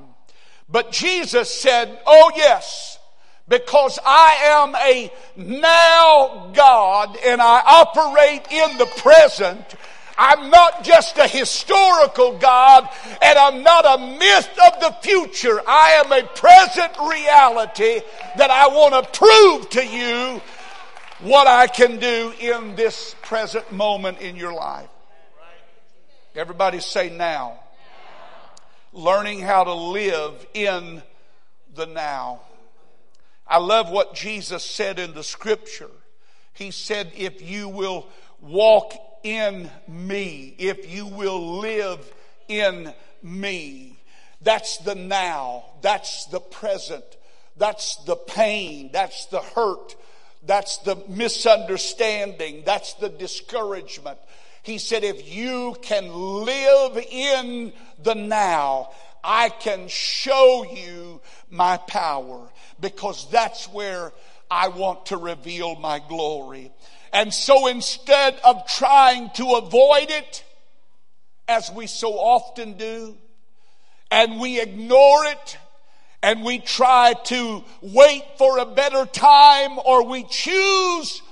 But 0.69 0.93
Jesus 0.93 1.53
said, 1.53 1.99
Oh 2.07 2.31
yes, 2.37 2.99
because 3.49 3.99
I 4.05 4.37
am 4.45 4.75
a 4.77 5.13
now 5.37 6.53
God 6.55 7.19
and 7.27 7.43
I 7.43 7.63
operate 7.67 8.47
in 8.51 8.79
the 8.79 8.87
present. 8.87 9.75
I'm 10.23 10.51
not 10.51 10.85
just 10.85 11.17
a 11.17 11.27
historical 11.27 12.37
God 12.37 12.87
and 13.23 13.39
I'm 13.39 13.63
not 13.63 13.87
a 13.87 14.19
myth 14.19 14.51
of 14.67 14.81
the 14.81 14.95
future. 15.01 15.63
I 15.67 16.03
am 16.05 16.13
a 16.13 16.27
present 16.29 16.93
reality 16.99 18.03
that 18.37 18.51
I 18.51 18.69
want 18.69 19.03
to 19.03 19.19
prove 19.19 19.71
to 19.71 19.87
you 19.87 20.43
what 21.21 21.47
I 21.47 21.69
can 21.69 21.99
do 21.99 22.35
in 22.39 22.77
this 22.77 23.17
present 23.23 23.73
moment 23.73 24.21
in 24.21 24.37
your 24.37 24.53
life. 24.53 24.91
Everybody 26.35 26.81
say 26.81 27.09
now 27.09 27.59
learning 28.93 29.41
how 29.41 29.65
to 29.65 29.73
live 29.73 30.47
in 30.53 31.03
the 31.75 31.87
now. 31.87 32.41
I 33.47 33.57
love 33.57 33.89
what 33.89 34.15
Jesus 34.15 34.63
said 34.63 34.99
in 34.99 35.15
the 35.15 35.25
scripture. 35.25 35.91
He 36.53 36.73
said, 36.73 37.11
if 37.17 37.41
you 37.41 37.71
will 37.71 38.07
walk 38.43 38.93
in 39.23 39.71
me, 39.89 40.55
if 40.59 40.91
you 40.91 41.07
will 41.07 41.59
live 41.59 42.13
in 42.49 42.93
me, 43.23 44.03
that's 44.43 44.79
the 44.79 44.95
now, 44.95 45.65
that's 45.83 46.27
the 46.27 46.41
present, 46.41 47.05
that's 47.57 47.97
the 48.05 48.17
pain, 48.17 48.91
that's 48.93 49.27
the 49.27 49.41
hurt, 49.41 49.95
that's 50.47 50.79
the 50.79 50.97
misunderstanding, 51.09 52.63
that's 52.65 52.95
the 52.95 53.09
discouragement, 53.09 54.19
he 54.63 54.79
said, 54.79 55.05
if 55.05 55.33
you 55.33 55.77
can 55.83 56.13
live 56.13 56.97
in 57.11 57.73
the 58.03 58.15
now, 58.15 58.91
I 59.23 59.49
can 59.49 59.89
show 59.89 60.65
you 60.65 61.21
my 61.51 61.77
power 61.77 62.49
because 62.81 63.31
that's 63.31 63.67
where 63.69 64.13
I 64.51 64.69
want 64.69 65.07
to 65.07 65.17
reveal 65.17 65.77
my 65.77 65.99
glory. 65.99 66.73
And 67.13 67.35
so 67.35 67.67
instead 67.67 68.39
of 68.45 68.67
trying 68.67 69.31
to 69.35 69.55
avoid 69.55 70.11
it, 70.11 70.45
as 71.49 71.71
we 71.71 71.87
so 71.87 72.13
often 72.13 72.75
do, 72.75 73.17
and 74.11 74.41
we 74.41 74.61
ignore 74.61 75.25
it, 75.25 75.59
and 76.23 76.45
we 76.45 76.59
try 76.59 77.15
to 77.25 77.65
wait 77.81 78.25
for 78.39 78.59
a 78.59 78.67
better 78.67 79.07
time, 79.07 79.79
or 79.85 80.05
we 80.05 80.25
choose 80.25 81.23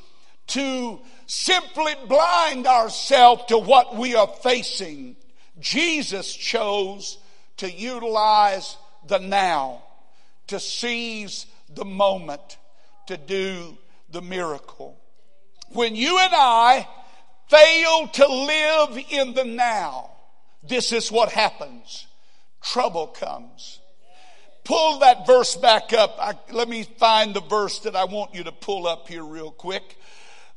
to 0.49 0.99
simply 1.27 1.93
blind 2.09 2.67
ourselves 2.67 3.45
to 3.49 3.59
what 3.59 3.97
we 3.97 4.17
are 4.17 4.27
facing. 4.43 5.15
Jesus 5.61 6.35
chose 6.35 7.19
to 7.59 7.71
utilize 7.71 8.77
the 9.07 9.19
now, 9.19 9.83
to 10.47 10.59
seize 10.59 11.47
the 11.69 11.85
moment, 11.85 12.57
to 13.07 13.17
do 13.17 13.77
the 14.11 14.23
miracle. 14.23 14.99
When 15.73 15.95
you 15.95 16.19
and 16.19 16.33
I 16.35 16.89
fail 17.49 18.09
to 18.09 18.27
live 18.27 19.05
in 19.11 19.35
the 19.35 19.45
now, 19.45 20.11
this 20.63 20.93
is 20.93 21.11
what 21.11 21.31
happens. 21.31 22.07
Trouble 22.63 23.09
comes. 23.09 23.81
Pull 24.65 24.99
that 24.99 25.27
verse 25.27 25.57
back 25.57 25.93
up. 25.93 26.17
I, 26.21 26.35
let 26.53 26.69
me 26.69 26.83
find 26.83 27.35
the 27.35 27.41
verse 27.41 27.79
that 27.81 27.97
I 27.97 28.05
want 28.05 28.35
you 28.35 28.45
to 28.45 28.53
pull 28.53 28.87
up 28.87 29.09
here 29.09 29.25
real 29.25 29.51
quick. 29.51 29.97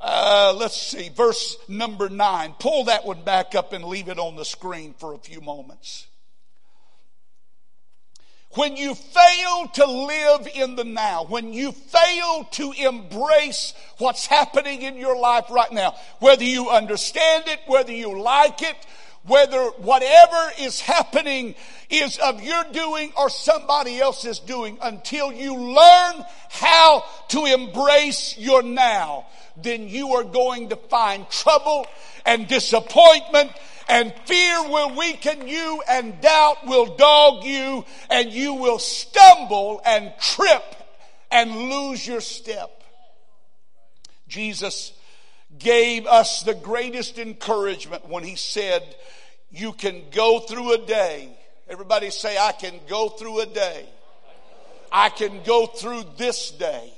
Uh, 0.01 0.53
let's 0.57 0.75
see, 0.75 1.09
verse 1.09 1.55
number 1.67 2.09
nine. 2.09 2.55
Pull 2.59 2.85
that 2.85 3.05
one 3.05 3.23
back 3.23 3.55
up 3.55 3.71
and 3.71 3.85
leave 3.85 4.09
it 4.09 4.17
on 4.17 4.35
the 4.35 4.43
screen 4.43 4.95
for 4.97 5.13
a 5.13 5.17
few 5.17 5.39
moments. 5.39 6.07
When 8.53 8.75
you 8.75 8.95
fail 8.95 9.67
to 9.75 9.85
live 9.85 10.47
in 10.53 10.75
the 10.75 10.83
now, 10.83 11.23
when 11.23 11.53
you 11.53 11.71
fail 11.71 12.43
to 12.51 12.71
embrace 12.73 13.73
what's 13.97 14.25
happening 14.25 14.81
in 14.81 14.97
your 14.97 15.17
life 15.17 15.45
right 15.49 15.71
now, 15.71 15.95
whether 16.19 16.43
you 16.43 16.69
understand 16.69 17.45
it, 17.47 17.59
whether 17.65 17.93
you 17.93 18.19
like 18.19 18.61
it, 18.61 18.75
whether 19.23 19.61
whatever 19.77 20.51
is 20.59 20.81
happening 20.81 21.55
is 21.89 22.17
of 22.17 22.43
your 22.43 22.63
doing 22.73 23.13
or 23.15 23.29
somebody 23.29 23.99
else's 23.99 24.39
doing, 24.39 24.77
until 24.81 25.31
you 25.31 25.55
learn 25.55 26.25
how 26.49 27.05
to 27.29 27.45
embrace 27.45 28.37
your 28.37 28.63
now, 28.63 29.27
then 29.55 29.87
you 29.87 30.13
are 30.15 30.23
going 30.23 30.69
to 30.69 30.75
find 30.75 31.29
trouble 31.29 31.85
and 32.25 32.47
disappointment 32.47 33.51
and 33.91 34.13
fear 34.25 34.69
will 34.69 34.95
weaken 34.95 35.49
you 35.49 35.83
and 35.89 36.19
doubt 36.21 36.65
will 36.65 36.95
dog 36.95 37.43
you 37.43 37.83
and 38.09 38.31
you 38.31 38.53
will 38.53 38.79
stumble 38.79 39.81
and 39.85 40.13
trip 40.17 40.63
and 41.29 41.53
lose 41.69 42.07
your 42.07 42.21
step. 42.21 42.83
Jesus 44.29 44.93
gave 45.59 46.07
us 46.07 46.41
the 46.43 46.53
greatest 46.53 47.19
encouragement 47.19 48.07
when 48.07 48.23
he 48.23 48.37
said, 48.37 48.81
you 49.51 49.73
can 49.73 50.03
go 50.11 50.39
through 50.39 50.71
a 50.71 50.77
day. 50.77 51.29
Everybody 51.67 52.11
say, 52.11 52.37
I 52.37 52.53
can 52.53 52.79
go 52.87 53.09
through 53.09 53.41
a 53.41 53.45
day. 53.45 53.85
I 54.89 55.09
can 55.09 55.43
go 55.43 55.65
through 55.65 56.03
this 56.17 56.51
day. 56.51 56.93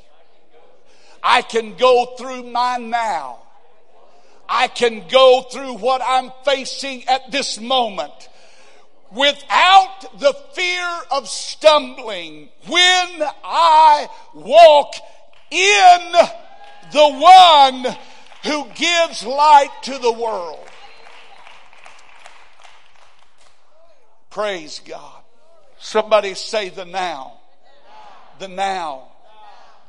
I 1.23 1.41
can 1.41 1.75
go 1.75 2.15
through 2.17 2.43
my 2.43 2.77
now. 2.77 3.42
I 4.47 4.67
can 4.67 5.07
go 5.07 5.41
through 5.51 5.75
what 5.75 6.01
I'm 6.05 6.31
facing 6.43 7.07
at 7.07 7.31
this 7.31 7.59
moment 7.59 8.29
without 9.11 10.19
the 10.19 10.33
fear 10.53 10.89
of 11.11 11.29
stumbling 11.29 12.49
when 12.67 13.23
I 13.43 14.07
walk 14.33 14.95
in 15.51 16.11
the 16.91 17.09
one 17.09 17.95
who 18.43 18.67
gives 18.75 19.25
light 19.25 19.69
to 19.83 19.97
the 19.97 20.11
world. 20.11 20.67
Praise 24.29 24.81
God. 24.83 25.21
Somebody 25.77 26.33
say 26.33 26.69
the 26.69 26.85
now. 26.85 27.39
The 28.39 28.47
now. 28.47 29.09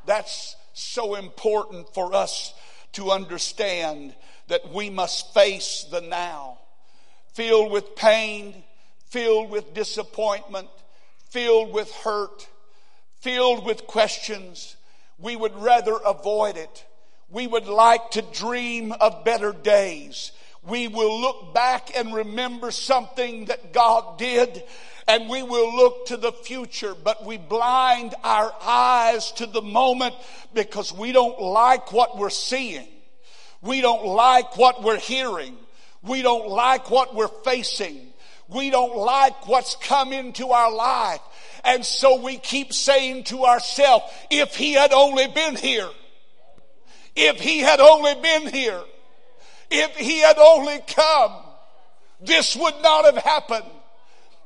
That's 0.04 0.54
so 0.74 1.14
important 1.14 1.92
for 1.94 2.14
us 2.14 2.52
to 2.92 3.10
understand 3.10 4.14
that 4.48 4.72
we 4.72 4.90
must 4.90 5.33
face 5.35 5.87
the 5.90 6.00
now. 6.00 6.59
Filled 7.33 7.72
with 7.72 7.96
pain, 7.96 8.62
filled 9.11 9.50
with 9.50 9.74
disappointment, 9.74 10.68
filled 11.30 11.72
with 11.72 11.90
hurt, 11.92 12.48
filled 13.20 13.64
with 13.64 13.87
questions. 13.87 14.76
We 15.18 15.37
would 15.37 15.57
rather 15.57 15.96
avoid 16.04 16.57
it. 16.57 16.85
We 17.30 17.46
would 17.46 17.66
like 17.66 18.12
to 18.12 18.22
dream 18.22 18.92
of 18.92 19.24
better 19.24 19.52
days. 19.52 20.33
We 20.62 20.88
will 20.88 21.20
look 21.20 21.52
back 21.52 21.90
and 21.96 22.14
remember 22.14 22.70
something 22.70 23.46
that 23.46 23.72
God 23.72 24.18
did 24.18 24.62
and 25.07 25.28
we 25.28 25.42
will 25.42 25.74
look 25.76 26.07
to 26.07 26.16
the 26.16 26.33
future, 26.33 26.94
but 26.94 27.24
we 27.24 27.37
blind 27.37 28.14
our 28.22 28.54
eyes 28.62 29.33
to 29.33 29.46
the 29.46 29.62
moment 29.62 30.14
because 30.54 30.92
we 30.92 31.12
don't 31.12 31.40
like 31.40 31.92
what 31.92 32.16
we're 32.16 32.30
seeing. 32.30 32.88
We 33.64 33.81
don't 33.81 34.05
like 34.05 34.57
what 34.57 34.83
we're 34.83 34.98
hearing. 34.98 35.57
We 36.03 36.22
don't 36.22 36.48
like 36.48 36.90
what 36.90 37.14
we're 37.14 37.29
facing. 37.29 38.12
We 38.48 38.68
don't 38.70 38.96
like 38.96 39.48
what's 39.48 39.74
come 39.77 40.12
into 40.12 40.50
our 40.50 40.70
life. 40.70 41.20
And 41.64 41.85
so 41.85 42.20
we 42.20 42.37
keep 42.37 42.74
saying 42.74 43.24
to 43.24 43.44
ourselves, 43.44 44.05
if 44.31 44.55
he 44.55 44.74
had 44.74 44.92
only 44.92 45.29
been 45.29 45.57
here, 45.57 45.88
if 47.16 47.40
he 47.40 47.61
had 47.61 47.81
only 47.81 48.14
been 48.20 48.53
here, 48.53 48.83
if 49.70 49.96
he 49.96 50.18
had 50.18 50.37
only 50.37 50.81
come, 50.87 51.33
this 52.20 52.55
would 52.55 52.74
not 52.83 53.07
have 53.07 53.16
happened. 53.16 53.64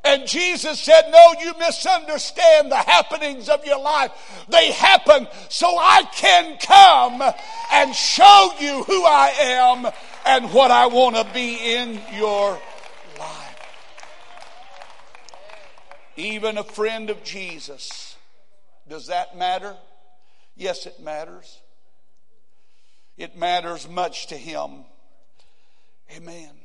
And 0.04 0.26
Jesus 0.26 0.80
said, 0.80 1.10
No, 1.10 1.34
you 1.40 1.54
misunderstand 1.58 2.70
the 2.70 2.76
happenings 2.76 3.48
of 3.48 3.64
your 3.66 3.80
life. 3.80 4.12
They 4.48 4.72
happen 4.72 5.26
so 5.48 5.66
I 5.66 6.04
can 6.14 6.56
come 6.58 7.22
and 7.72 7.94
show 7.94 8.50
you 8.60 8.84
who 8.84 9.04
I 9.04 9.34
am 9.40 9.92
and 10.24 10.52
what 10.52 10.70
I 10.70 10.86
want 10.86 11.16
to 11.16 11.26
be 11.34 11.74
in 11.74 12.00
your 12.14 12.52
life. 13.18 13.56
Even 16.16 16.58
a 16.58 16.64
friend 16.64 17.10
of 17.10 17.22
Jesus. 17.24 18.16
Does 18.88 19.08
that 19.08 19.36
matter? 19.36 19.76
Yes, 20.56 20.86
it 20.86 21.00
matters. 21.00 21.58
It 23.16 23.36
matters 23.36 23.88
much 23.88 24.28
to 24.28 24.36
him. 24.36 24.84
Amen. 26.16 26.57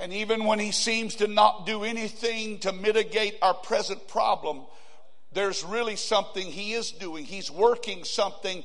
And 0.00 0.14
even 0.14 0.46
when 0.46 0.58
he 0.58 0.72
seems 0.72 1.16
to 1.16 1.26
not 1.26 1.66
do 1.66 1.84
anything 1.84 2.58
to 2.60 2.72
mitigate 2.72 3.36
our 3.42 3.52
present 3.52 4.08
problem, 4.08 4.62
there's 5.32 5.62
really 5.62 5.96
something 5.96 6.46
he 6.46 6.72
is 6.72 6.90
doing. 6.90 7.26
He's 7.26 7.50
working 7.50 8.04
something. 8.04 8.64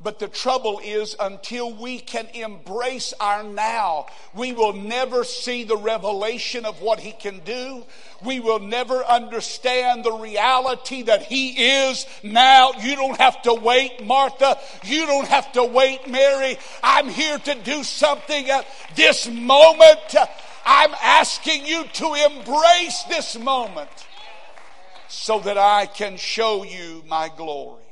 But 0.00 0.18
the 0.18 0.26
trouble 0.26 0.80
is, 0.82 1.14
until 1.20 1.72
we 1.72 2.00
can 2.00 2.26
embrace 2.34 3.14
our 3.20 3.44
now, 3.44 4.06
we 4.34 4.52
will 4.52 4.72
never 4.72 5.22
see 5.22 5.62
the 5.62 5.76
revelation 5.76 6.64
of 6.64 6.80
what 6.80 6.98
he 6.98 7.12
can 7.12 7.38
do. 7.40 7.84
We 8.24 8.40
will 8.40 8.58
never 8.58 9.04
understand 9.04 10.04
the 10.04 10.12
reality 10.12 11.02
that 11.02 11.22
he 11.22 11.50
is 11.90 12.04
now. 12.24 12.72
You 12.80 12.96
don't 12.96 13.20
have 13.20 13.42
to 13.42 13.54
wait, 13.54 14.04
Martha. 14.04 14.58
You 14.82 15.06
don't 15.06 15.28
have 15.28 15.52
to 15.52 15.64
wait, 15.64 16.08
Mary. 16.10 16.58
I'm 16.82 17.08
here 17.08 17.38
to 17.38 17.54
do 17.56 17.84
something 17.84 18.50
at 18.50 18.66
this 18.96 19.28
moment. 19.28 20.16
I'm 20.64 20.94
asking 21.02 21.66
you 21.66 21.84
to 21.84 22.14
embrace 22.14 23.02
this 23.04 23.38
moment 23.38 23.90
so 25.08 25.40
that 25.40 25.58
I 25.58 25.86
can 25.86 26.16
show 26.16 26.64
you 26.64 27.02
my 27.06 27.30
glory. 27.36 27.82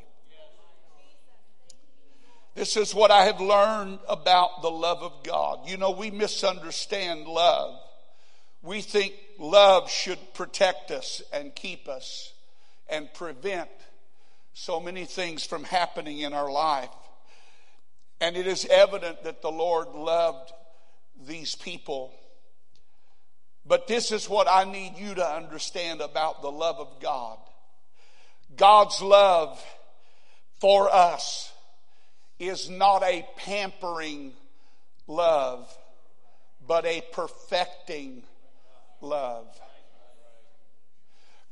This 2.54 2.76
is 2.76 2.94
what 2.94 3.11
I 3.11 3.24
have 3.24 3.40
learned 3.40 4.00
about 4.09 4.62
the 4.62 4.70
love 4.70 5.02
of 5.02 5.22
God. 5.22 5.68
You 5.68 5.76
know, 5.76 5.92
we 5.92 6.11
misunderstand 6.11 7.26
love. 7.26 7.78
We 8.62 8.83
think 8.83 9.14
love 9.38 9.90
should 9.90 10.18
protect 10.35 10.90
us 10.90 11.22
and 11.33 11.54
keep 11.54 11.88
us 11.88 12.33
and 12.88 13.12
prevent 13.14 13.70
so 14.52 14.80
many 14.80 15.04
things 15.04 15.46
from 15.46 15.64
happening 15.64 16.20
in 16.20 16.33
our 16.33 16.50
life. 16.50 16.90
And 18.20 18.37
it 18.37 18.46
is 18.46 18.66
evident 18.66 19.24
that 19.24 19.40
the 19.40 19.50
Lord 19.50 19.88
loved 19.94 20.52
these 21.26 21.54
people 21.54 22.12
but 23.70 23.87
this 23.87 24.11
is 24.11 24.28
what 24.28 24.48
I 24.50 24.64
need 24.64 24.98
you 24.98 25.14
to 25.14 25.24
understand 25.24 26.00
about 26.00 26.42
the 26.42 26.50
love 26.50 26.80
of 26.80 26.98
God. 26.98 27.38
God's 28.56 29.00
love 29.00 29.64
for 30.59 30.92
us 30.92 31.52
is 32.40 32.68
not 32.68 33.04
a 33.04 33.24
pampering 33.37 34.33
love, 35.06 35.72
but 36.66 36.85
a 36.85 37.00
perfecting 37.12 38.24
love. 39.00 39.46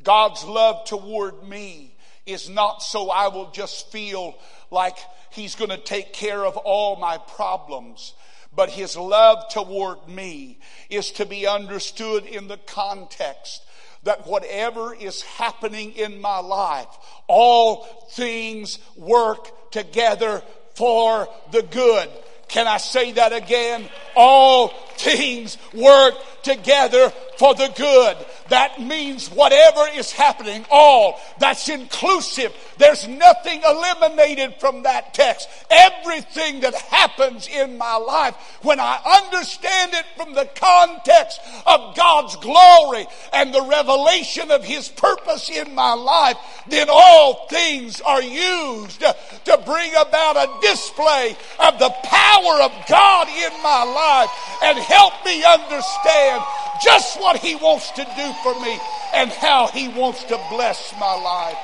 God's 0.02 0.42
love 0.42 0.87
toward 0.87 1.44
me 1.44 1.94
is 2.26 2.48
not 2.48 2.83
so 2.83 3.11
I 3.11 3.28
will 3.28 3.52
just 3.52 3.92
feel 3.92 4.37
like 4.72 4.96
He's 5.31 5.54
going 5.54 5.70
to 5.70 5.78
take 5.78 6.12
care 6.12 6.44
of 6.44 6.57
all 6.57 6.96
my 6.96 7.18
problems. 7.37 8.12
But 8.58 8.70
his 8.70 8.96
love 8.96 9.50
toward 9.50 10.08
me 10.08 10.58
is 10.90 11.12
to 11.12 11.24
be 11.24 11.46
understood 11.46 12.26
in 12.26 12.48
the 12.48 12.56
context 12.56 13.62
that 14.02 14.26
whatever 14.26 14.92
is 14.92 15.22
happening 15.22 15.92
in 15.92 16.20
my 16.20 16.40
life, 16.40 16.88
all 17.28 17.84
things 18.10 18.80
work 18.96 19.70
together 19.70 20.42
for 20.74 21.28
the 21.52 21.62
good. 21.62 22.08
Can 22.48 22.66
I 22.66 22.78
say 22.78 23.12
that 23.12 23.32
again? 23.32 23.88
All 24.16 24.70
things 24.96 25.56
work 25.72 26.14
together 26.42 27.10
for 27.36 27.54
the 27.54 27.72
good. 27.76 28.16
That 28.48 28.80
means 28.80 29.28
whatever 29.30 29.87
is 29.94 30.11
happening, 30.11 30.64
all, 30.70 31.20
that's 31.38 31.68
inclusive. 31.68 32.54
There's 32.78 33.06
nothing 33.06 33.62
eliminated 33.62 34.54
from 34.58 34.84
that 34.84 35.12
text. 35.12 35.48
Everything 35.70 36.61
that 36.61 36.74
happens 36.74 37.48
in 37.48 37.76
my 37.76 37.96
life, 37.96 38.34
when 38.62 38.80
I 38.80 38.98
understand 39.22 39.92
it 39.94 40.04
from 40.16 40.34
the 40.34 40.48
context 40.54 41.40
of 41.66 41.94
God's 41.96 42.37
glory 42.37 43.06
and 43.32 43.54
the 43.54 43.62
revelation 43.62 44.50
of 44.50 44.64
His 44.64 44.88
purpose 44.88 45.50
in 45.50 45.74
my 45.74 45.92
life, 45.92 46.37
then 46.68 46.88
all 46.90 47.46
things 47.48 48.00
are 48.00 48.22
used 48.22 49.00
to 49.00 49.62
bring 49.66 49.92
about 49.94 50.37
a 50.37 50.66
display 50.66 51.37
of 51.58 51.78
the 51.78 51.90
power 52.04 52.62
of 52.62 52.72
God 52.88 53.28
in 53.28 53.62
my 53.62 53.84
life 53.84 54.30
and 54.62 54.78
help 54.78 55.12
me 55.24 55.44
understand 55.44 56.42
just 56.82 57.20
what 57.20 57.37
He 57.38 57.56
wants 57.56 57.90
to 57.92 58.04
do 58.04 58.32
for 58.42 58.59
me 58.61 58.79
and 59.14 59.31
how 59.31 59.68
He 59.68 59.88
wants 59.88 60.24
to 60.24 60.40
bless 60.51 60.94
my 60.98 61.14
life. 61.14 61.59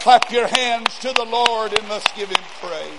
Clap 0.00 0.30
your 0.30 0.46
hands 0.46 0.98
to 1.00 1.12
the 1.12 1.24
Lord 1.24 1.78
and 1.78 1.88
let's 1.88 2.10
give 2.12 2.28
Him 2.28 2.44
praise. 2.60 2.90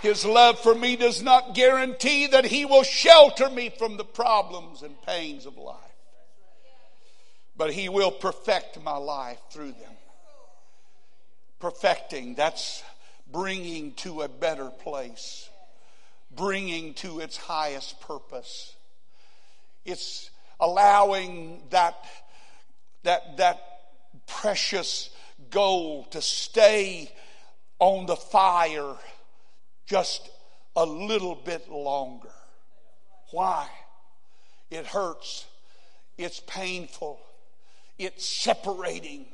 His 0.00 0.24
love 0.24 0.60
for 0.60 0.74
me 0.74 0.96
does 0.96 1.22
not 1.22 1.54
guarantee 1.54 2.28
that 2.28 2.44
He 2.44 2.64
will 2.64 2.84
shelter 2.84 3.50
me 3.50 3.70
from 3.70 3.96
the 3.96 4.04
problems 4.04 4.82
and 4.82 5.00
pains 5.02 5.44
of 5.44 5.56
life, 5.56 5.76
but 7.56 7.72
He 7.72 7.88
will 7.88 8.12
perfect 8.12 8.80
my 8.82 8.96
life 8.96 9.40
through 9.50 9.72
them. 9.72 9.96
Perfecting, 11.58 12.36
that's 12.36 12.84
bringing 13.30 13.92
to 13.94 14.22
a 14.22 14.28
better 14.28 14.70
place 14.70 15.48
bringing 16.30 16.94
to 16.94 17.20
its 17.20 17.36
highest 17.36 18.00
purpose. 18.00 18.74
It's 19.88 20.30
allowing 20.60 21.62
that, 21.70 21.96
that, 23.04 23.38
that 23.38 23.60
precious 24.26 25.08
gold 25.50 26.12
to 26.12 26.20
stay 26.20 27.10
on 27.78 28.04
the 28.04 28.16
fire 28.16 28.96
just 29.86 30.28
a 30.76 30.84
little 30.84 31.34
bit 31.34 31.70
longer. 31.70 32.28
Why? 33.30 33.66
It 34.70 34.84
hurts. 34.84 35.46
It's 36.18 36.40
painful. 36.40 37.18
It's 37.98 38.26
separating. 38.26 39.24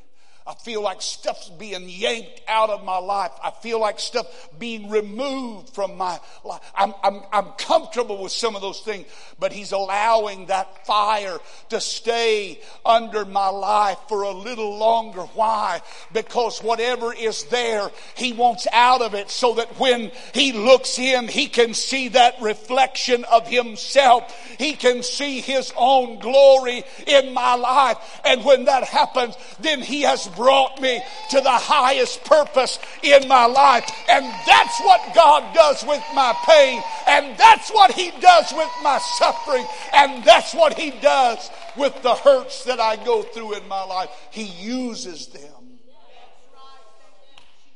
I 0.46 0.52
feel 0.52 0.82
like 0.82 1.00
stuff's 1.00 1.48
being 1.48 1.88
yanked 1.88 2.42
out 2.46 2.68
of 2.68 2.84
my 2.84 2.98
life. 2.98 3.30
I 3.42 3.50
feel 3.50 3.80
like 3.80 3.98
stuff 3.98 4.26
being 4.58 4.90
removed 4.90 5.70
from 5.70 5.96
my 5.96 6.20
life. 6.44 6.60
I'm, 6.74 6.92
I'm, 7.02 7.22
I'm 7.32 7.46
comfortable 7.52 8.22
with 8.22 8.32
some 8.32 8.54
of 8.54 8.60
those 8.60 8.80
things, 8.80 9.06
but 9.38 9.54
He's 9.54 9.72
allowing 9.72 10.46
that 10.46 10.86
fire 10.86 11.38
to 11.70 11.80
stay 11.80 12.60
under 12.84 13.24
my 13.24 13.48
life 13.48 13.96
for 14.06 14.24
a 14.24 14.32
little 14.32 14.76
longer. 14.76 15.22
Why? 15.22 15.80
Because 16.12 16.62
whatever 16.62 17.14
is 17.14 17.44
there, 17.44 17.90
He 18.14 18.34
wants 18.34 18.66
out 18.70 19.00
of 19.00 19.14
it 19.14 19.30
so 19.30 19.54
that 19.54 19.78
when 19.80 20.12
He 20.34 20.52
looks 20.52 20.98
in, 20.98 21.26
He 21.26 21.46
can 21.46 21.72
see 21.72 22.08
that 22.08 22.34
reflection 22.42 23.24
of 23.32 23.48
Himself. 23.48 24.30
He 24.58 24.74
can 24.74 25.02
see 25.02 25.40
His 25.40 25.72
own 25.74 26.18
glory 26.18 26.84
in 27.06 27.32
my 27.32 27.54
life. 27.54 28.20
And 28.26 28.44
when 28.44 28.66
that 28.66 28.84
happens, 28.84 29.36
then 29.58 29.80
He 29.80 30.02
has 30.02 30.33
brought 30.36 30.80
me 30.80 31.02
to 31.30 31.40
the 31.40 31.50
highest 31.50 32.24
purpose 32.24 32.78
in 33.02 33.26
my 33.28 33.46
life. 33.46 33.90
And 34.08 34.24
that's 34.46 34.80
what 34.80 35.14
God 35.14 35.54
does 35.54 35.84
with 35.84 36.02
my 36.14 36.34
pain. 36.46 36.82
And 37.06 37.36
that's 37.38 37.70
what 37.70 37.92
He 37.92 38.10
does 38.20 38.52
with 38.52 38.70
my 38.82 38.98
suffering. 39.18 39.66
And 39.92 40.24
that's 40.24 40.54
what 40.54 40.74
He 40.78 40.90
does 40.90 41.50
with 41.76 42.02
the 42.02 42.14
hurts 42.14 42.64
that 42.64 42.80
I 42.80 42.96
go 42.96 43.22
through 43.22 43.56
in 43.56 43.68
my 43.68 43.84
life. 43.84 44.10
He 44.30 44.44
uses 44.44 45.28
them 45.28 45.78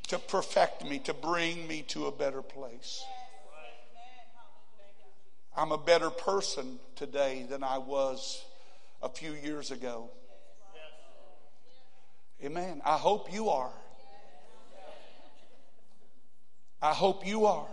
to 0.07 0.17
perfect 0.17 0.83
me, 0.83 0.99
to 0.99 1.13
bring 1.13 1.67
me 1.67 1.83
to 1.83 2.07
a 2.07 2.11
better 2.11 2.41
place. 2.41 3.03
I'm 5.55 5.71
a 5.71 5.77
better 5.77 6.09
person 6.09 6.79
today 6.95 7.45
than 7.49 7.63
I 7.63 7.79
was 7.79 8.43
a 9.01 9.09
few 9.09 9.33
years 9.33 9.71
ago. 9.71 10.09
Amen. 12.41 12.81
I 12.85 12.97
hope 12.97 13.33
you 13.33 13.49
are. 13.49 13.71
I 16.81 16.93
hope 16.93 17.27
you 17.27 17.45
are. 17.47 17.67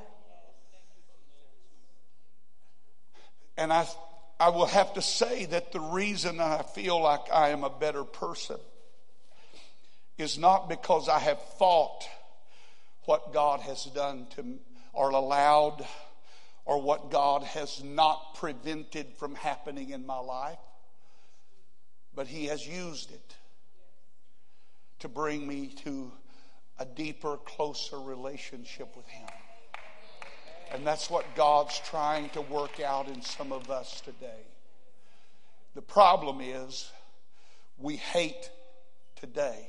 And 3.56 3.72
I, 3.72 3.86
I 4.40 4.48
will 4.48 4.66
have 4.66 4.94
to 4.94 5.02
say 5.02 5.46
that 5.46 5.70
the 5.70 5.80
reason 5.80 6.40
I 6.40 6.62
feel 6.62 7.00
like 7.00 7.32
I 7.32 7.50
am 7.50 7.62
a 7.62 7.70
better 7.70 8.02
person 8.02 8.58
is 10.18 10.36
not 10.36 10.68
because 10.68 11.08
I 11.08 11.20
have 11.20 11.40
fought 11.58 12.02
what 13.04 13.32
God 13.32 13.60
has 13.60 13.84
done 13.84 14.26
to 14.34 14.58
or 14.92 15.10
allowed 15.10 15.86
or 16.64 16.82
what 16.82 17.12
God 17.12 17.44
has 17.44 17.84
not 17.84 18.34
prevented 18.34 19.12
from 19.18 19.36
happening 19.36 19.90
in 19.90 20.04
my 20.04 20.18
life, 20.18 20.58
but 22.12 22.26
He 22.26 22.46
has 22.46 22.66
used 22.66 23.12
it 23.12 23.36
to 25.06 25.12
bring 25.12 25.46
me 25.46 25.68
to 25.68 26.10
a 26.80 26.84
deeper, 26.84 27.36
closer 27.36 28.00
relationship 28.00 28.96
with 28.96 29.06
Him. 29.06 29.28
And 30.74 30.84
that's 30.84 31.08
what 31.08 31.24
God's 31.36 31.78
trying 31.78 32.28
to 32.30 32.40
work 32.40 32.80
out 32.80 33.06
in 33.06 33.22
some 33.22 33.52
of 33.52 33.70
us 33.70 34.00
today. 34.00 34.42
The 35.76 35.82
problem 35.82 36.40
is 36.40 36.90
we 37.78 37.94
hate 37.94 38.50
today. 39.14 39.68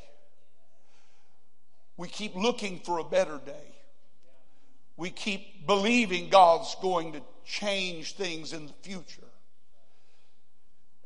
We 1.98 2.08
keep 2.08 2.34
looking 2.36 2.80
for 2.80 2.98
a 2.98 3.04
better 3.04 3.40
day. 3.46 3.76
We 4.96 5.12
keep 5.12 5.68
believing 5.68 6.30
God's 6.30 6.76
going 6.82 7.14
to 7.14 7.22
change 7.46 8.16
things 8.16 8.54
in 8.54 8.66
the 8.66 8.74
future. 8.82 9.30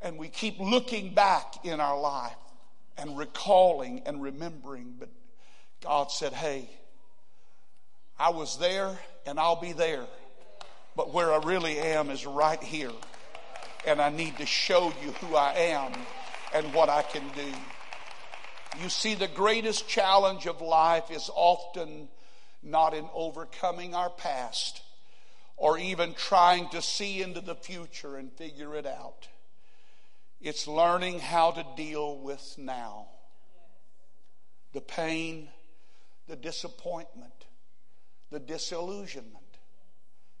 And 0.00 0.16
we 0.16 0.28
keep 0.28 0.58
looking 0.58 1.12
back 1.12 1.66
in 1.66 1.80
our 1.80 2.00
life 2.00 2.32
and 2.96 3.16
recalling 3.16 4.02
and 4.06 4.22
remembering. 4.22 4.94
But 4.98 5.10
God 5.82 6.10
said, 6.10 6.32
Hey, 6.32 6.68
I 8.18 8.30
was 8.30 8.58
there 8.58 8.98
and 9.26 9.38
I'll 9.38 9.60
be 9.60 9.72
there. 9.72 10.06
But 10.94 11.12
where 11.12 11.32
I 11.32 11.38
really 11.38 11.78
am 11.78 12.10
is 12.10 12.26
right 12.26 12.62
here. 12.62 12.92
And 13.86 14.00
I 14.00 14.10
need 14.10 14.36
to 14.38 14.46
show 14.46 14.92
you 15.04 15.12
who 15.12 15.34
I 15.34 15.52
am 15.54 15.92
and 16.54 16.72
what 16.74 16.88
I 16.88 17.02
can 17.02 17.24
do. 17.34 18.80
You 18.80 18.88
see, 18.88 19.14
the 19.14 19.28
greatest 19.28 19.88
challenge 19.88 20.46
of 20.46 20.60
life 20.60 21.10
is 21.10 21.30
often 21.34 22.08
not 22.62 22.94
in 22.94 23.06
overcoming 23.12 23.94
our 23.94 24.10
past 24.10 24.82
or 25.56 25.78
even 25.78 26.14
trying 26.14 26.68
to 26.70 26.80
see 26.80 27.22
into 27.22 27.40
the 27.40 27.54
future 27.54 28.16
and 28.16 28.32
figure 28.32 28.76
it 28.76 28.86
out. 28.86 29.28
It's 30.42 30.66
learning 30.66 31.20
how 31.20 31.52
to 31.52 31.64
deal 31.76 32.18
with 32.18 32.56
now. 32.58 33.06
The 34.72 34.80
pain, 34.80 35.48
the 36.26 36.34
disappointment, 36.34 37.46
the 38.32 38.40
disillusionment. 38.40 39.36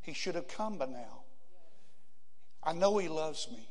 He 0.00 0.12
should 0.12 0.34
have 0.34 0.48
come 0.48 0.76
by 0.76 0.86
now. 0.86 1.22
I 2.64 2.72
know 2.72 2.98
He 2.98 3.08
loves 3.08 3.48
me. 3.52 3.68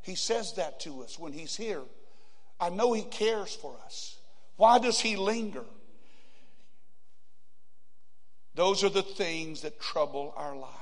He 0.00 0.14
says 0.14 0.54
that 0.54 0.80
to 0.80 1.02
us 1.02 1.18
when 1.18 1.34
He's 1.34 1.54
here. 1.54 1.82
I 2.58 2.70
know 2.70 2.94
He 2.94 3.02
cares 3.02 3.54
for 3.54 3.76
us. 3.84 4.16
Why 4.56 4.78
does 4.78 4.98
He 4.98 5.16
linger? 5.16 5.64
Those 8.54 8.82
are 8.84 8.88
the 8.88 9.02
things 9.02 9.60
that 9.60 9.78
trouble 9.78 10.32
our 10.34 10.56
life. 10.56 10.72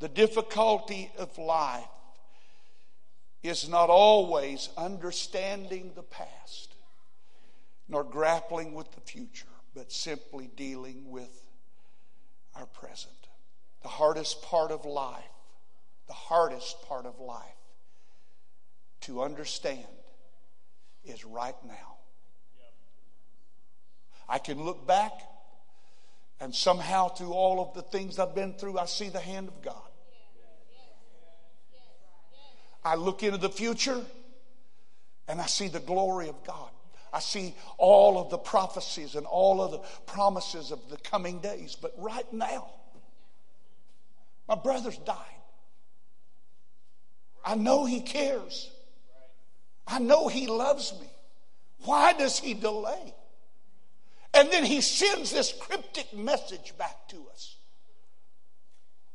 The 0.00 0.08
difficulty 0.08 1.10
of 1.16 1.38
life 1.38 1.88
is 3.42 3.68
not 3.68 3.90
always 3.90 4.68
understanding 4.76 5.92
the 5.94 6.02
past 6.02 6.74
nor 7.88 8.04
grappling 8.04 8.74
with 8.74 8.92
the 8.92 9.00
future, 9.00 9.46
but 9.74 9.90
simply 9.90 10.50
dealing 10.56 11.10
with 11.10 11.42
our 12.54 12.66
present. 12.66 13.14
The 13.82 13.88
hardest 13.88 14.42
part 14.42 14.70
of 14.70 14.84
life, 14.84 15.24
the 16.06 16.12
hardest 16.12 16.82
part 16.82 17.06
of 17.06 17.18
life 17.18 17.44
to 19.02 19.22
understand 19.22 19.86
is 21.04 21.24
right 21.24 21.54
now. 21.66 21.96
I 24.28 24.38
can 24.38 24.62
look 24.62 24.86
back 24.86 25.12
and 26.40 26.54
somehow 26.54 27.08
through 27.08 27.32
all 27.32 27.60
of 27.60 27.74
the 27.74 27.82
things 27.82 28.18
I've 28.18 28.34
been 28.34 28.52
through, 28.52 28.78
I 28.78 28.84
see 28.84 29.08
the 29.08 29.18
hand 29.20 29.48
of 29.48 29.62
God. 29.62 29.87
I 32.88 32.94
look 32.94 33.22
into 33.22 33.36
the 33.36 33.50
future 33.50 34.02
and 35.28 35.42
I 35.42 35.46
see 35.46 35.68
the 35.68 35.78
glory 35.78 36.28
of 36.28 36.42
God. 36.44 36.70
I 37.12 37.20
see 37.20 37.54
all 37.76 38.18
of 38.18 38.30
the 38.30 38.38
prophecies 38.38 39.14
and 39.14 39.26
all 39.26 39.60
of 39.60 39.72
the 39.72 39.78
promises 40.06 40.70
of 40.70 40.88
the 40.88 40.96
coming 40.96 41.40
days. 41.40 41.76
But 41.78 41.92
right 41.98 42.30
now, 42.32 42.70
my 44.48 44.54
brother's 44.54 44.96
died. 44.96 45.16
I 47.44 47.56
know 47.56 47.84
he 47.84 48.00
cares. 48.00 48.70
I 49.86 49.98
know 49.98 50.28
he 50.28 50.46
loves 50.46 50.94
me. 50.98 51.08
Why 51.84 52.14
does 52.14 52.38
he 52.38 52.54
delay? 52.54 53.14
And 54.32 54.50
then 54.50 54.64
he 54.64 54.80
sends 54.80 55.30
this 55.30 55.52
cryptic 55.52 56.14
message 56.16 56.72
back 56.78 57.06
to 57.08 57.16
us 57.32 57.56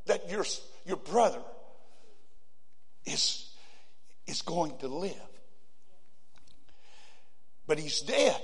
that 0.06 0.30
your, 0.30 0.46
your 0.86 0.98
brother 0.98 1.42
is, 3.06 3.50
is 4.28 4.42
going 4.42 4.78
to 4.80 4.88
live. 4.88 5.16
But 7.68 7.80
he's 7.80 8.02
dead. 8.02 8.40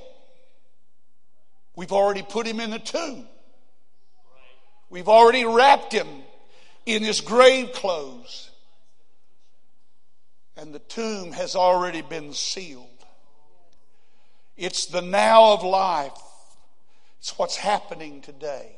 We've 1.75 1.91
already 1.91 2.23
put 2.23 2.45
him 2.47 2.59
in 2.59 2.71
the 2.71 2.79
tomb. 2.79 3.25
We've 4.89 5.07
already 5.07 5.45
wrapped 5.45 5.93
him 5.93 6.07
in 6.85 7.03
his 7.03 7.21
grave 7.21 7.73
clothes. 7.73 8.49
And 10.57 10.73
the 10.73 10.79
tomb 10.79 11.31
has 11.31 11.55
already 11.55 12.01
been 12.01 12.33
sealed. 12.33 12.87
It's 14.57 14.87
the 14.87 15.01
now 15.01 15.53
of 15.53 15.63
life. 15.63 16.11
It's 17.19 17.37
what's 17.37 17.55
happening 17.55 18.21
today. 18.21 18.75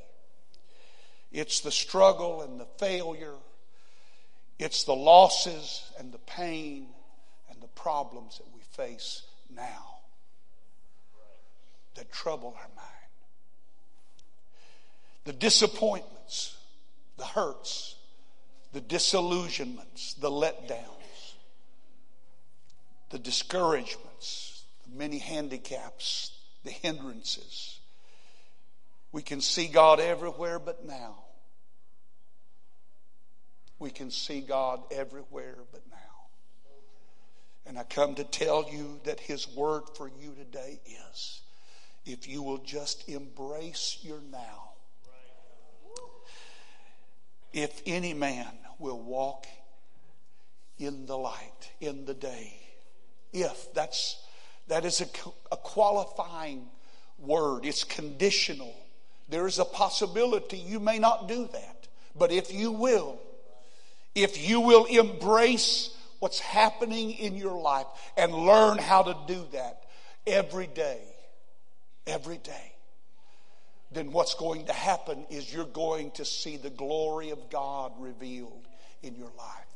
It's 1.32 1.62
the 1.62 1.72
struggle 1.72 2.42
and 2.42 2.60
the 2.60 2.68
failure. 2.78 3.36
It's 4.62 4.84
the 4.84 4.94
losses 4.94 5.82
and 5.98 6.12
the 6.12 6.20
pain 6.20 6.86
and 7.50 7.60
the 7.60 7.68
problems 7.68 8.38
that 8.38 8.46
we 8.54 8.62
face 8.62 9.24
now 9.50 9.98
that 11.96 12.12
trouble 12.12 12.56
our 12.56 12.70
mind. 12.76 12.88
The 15.24 15.34
disappointments, 15.34 16.56
the 17.18 17.26
hurts, 17.26 17.96
the 18.72 18.82
disillusionments, 18.82 20.14
the 20.14 20.30
letdowns, 20.30 21.34
the 23.10 23.18
discouragements, 23.18 24.64
the 24.88 24.96
many 24.96 25.18
handicaps, 25.18 26.38
the 26.64 26.72
hindrances. 26.72 27.80
We 29.12 29.24
can 29.24 29.42
see 29.42 29.68
God 29.68 30.00
everywhere 30.00 30.60
but 30.60 30.86
now. 30.86 31.24
We 33.82 33.90
can 33.90 34.12
see 34.12 34.42
God 34.42 34.84
everywhere 34.92 35.56
but 35.72 35.82
now. 35.90 35.98
And 37.66 37.80
I 37.80 37.84
come 37.84 38.14
to 38.14 38.24
tell 38.24 38.70
you 38.72 39.02
that 39.06 39.20
His 39.20 39.48
word 39.48 39.86
for 39.96 40.08
you 40.08 40.36
today 40.36 40.80
is 40.86 41.42
if 42.06 42.28
you 42.28 42.44
will 42.44 42.60
just 42.60 43.10
embrace 43.10 43.98
your 44.04 44.22
now. 44.32 44.74
If 47.54 47.82
any 47.88 48.14
man 48.14 48.52
will 48.78 49.02
walk 49.02 49.48
in 50.78 51.08
the 51.08 51.18
light, 51.18 51.72
in 51.80 52.06
the 52.06 52.14
day, 52.14 52.54
if 53.34 53.74
that's 53.74 54.22
that 54.68 54.86
is 54.86 55.02
a, 55.02 55.08
a 55.52 55.58
qualifying 55.58 56.68
word, 57.18 57.66
it's 57.66 57.84
conditional. 57.84 58.76
There 59.28 59.48
is 59.48 59.58
a 59.58 59.66
possibility 59.66 60.58
you 60.58 60.80
may 60.80 61.00
not 61.00 61.28
do 61.28 61.50
that, 61.52 61.88
but 62.16 62.32
if 62.32 62.54
you 62.54 62.72
will, 62.72 63.20
if 64.16 64.48
you 64.48 64.62
will 64.62 64.86
embrace 64.86 65.96
what's 66.20 66.40
happening 66.40 67.12
in 67.12 67.36
your 67.36 67.60
life 67.60 67.88
and 68.18 68.34
learn 68.34 68.78
how 68.78 69.04
to 69.04 69.18
do 69.28 69.46
that 69.54 69.84
every 70.28 70.68
day, 70.68 71.02
every 72.06 72.38
day, 72.38 72.74
then 73.92 74.12
what's 74.12 74.36
going 74.36 74.66
to 74.66 74.74
happen 74.74 75.26
is 75.30 75.54
you're 75.54 75.66
going 75.66 76.12
to 76.12 76.26
see 76.26 76.58
the 76.58 76.70
glory 76.70 77.32
of 77.32 77.50
God 77.50 77.92
revealed 78.00 78.68
in 79.02 79.16
your 79.16 79.32
life 79.38 79.72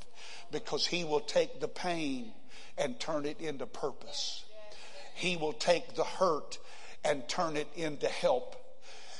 because 0.52 0.86
He 0.86 1.04
will 1.04 1.20
take 1.20 1.60
the 1.60 1.68
pain 1.68 2.32
and 2.78 3.00
turn 3.00 3.26
it 3.26 3.40
into 3.42 3.66
purpose. 3.66 4.44
He 5.16 5.38
will 5.38 5.54
take 5.54 5.96
the 5.96 6.04
hurt 6.04 6.58
and 7.04 7.28
turn 7.28 7.58
it 7.58 7.68
into 7.76 8.08
help. 8.08 8.56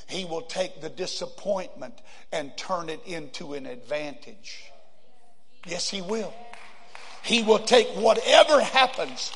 He 0.08 0.26
will 0.26 0.42
take 0.42 0.82
the 0.82 0.90
disappointment 0.90 1.96
and 2.32 2.56
turn 2.58 2.90
it 2.90 3.02
into 3.06 3.54
an 3.54 3.66
advantage. 3.66 4.72
Yes, 5.66 5.90
He 5.90 6.02
will. 6.02 6.34
He 7.24 7.44
will 7.44 7.60
take 7.60 7.88
whatever 7.96 8.62
happens 8.62 9.32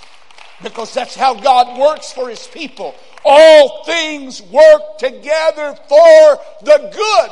because 0.61 0.93
that's 0.93 1.15
how 1.15 1.33
God 1.33 1.79
works 1.79 2.11
for 2.11 2.29
His 2.29 2.45
people. 2.47 2.95
All 3.25 3.83
things 3.83 4.41
work 4.41 4.97
together 4.97 5.75
for 5.87 6.39
the 6.63 6.91
good 6.93 7.31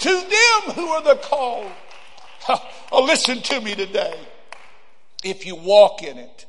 to 0.00 0.08
them 0.08 0.74
who 0.74 0.88
are 0.88 1.02
the 1.02 1.16
called. 1.16 1.70
Oh, 2.92 3.04
listen 3.04 3.40
to 3.42 3.60
me 3.60 3.74
today. 3.74 4.18
If 5.22 5.46
you 5.46 5.54
walk 5.54 6.02
in 6.02 6.18
it, 6.18 6.46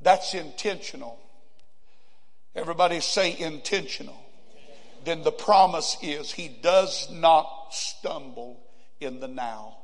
that's 0.00 0.32
intentional. 0.32 1.18
Everybody 2.54 3.00
say 3.00 3.36
intentional. 3.38 4.16
Then 5.04 5.22
the 5.22 5.32
promise 5.32 5.96
is 6.02 6.32
He 6.32 6.48
does 6.48 7.10
not 7.10 7.68
stumble 7.70 8.60
in 9.00 9.20
the 9.20 9.28
now. 9.28 9.76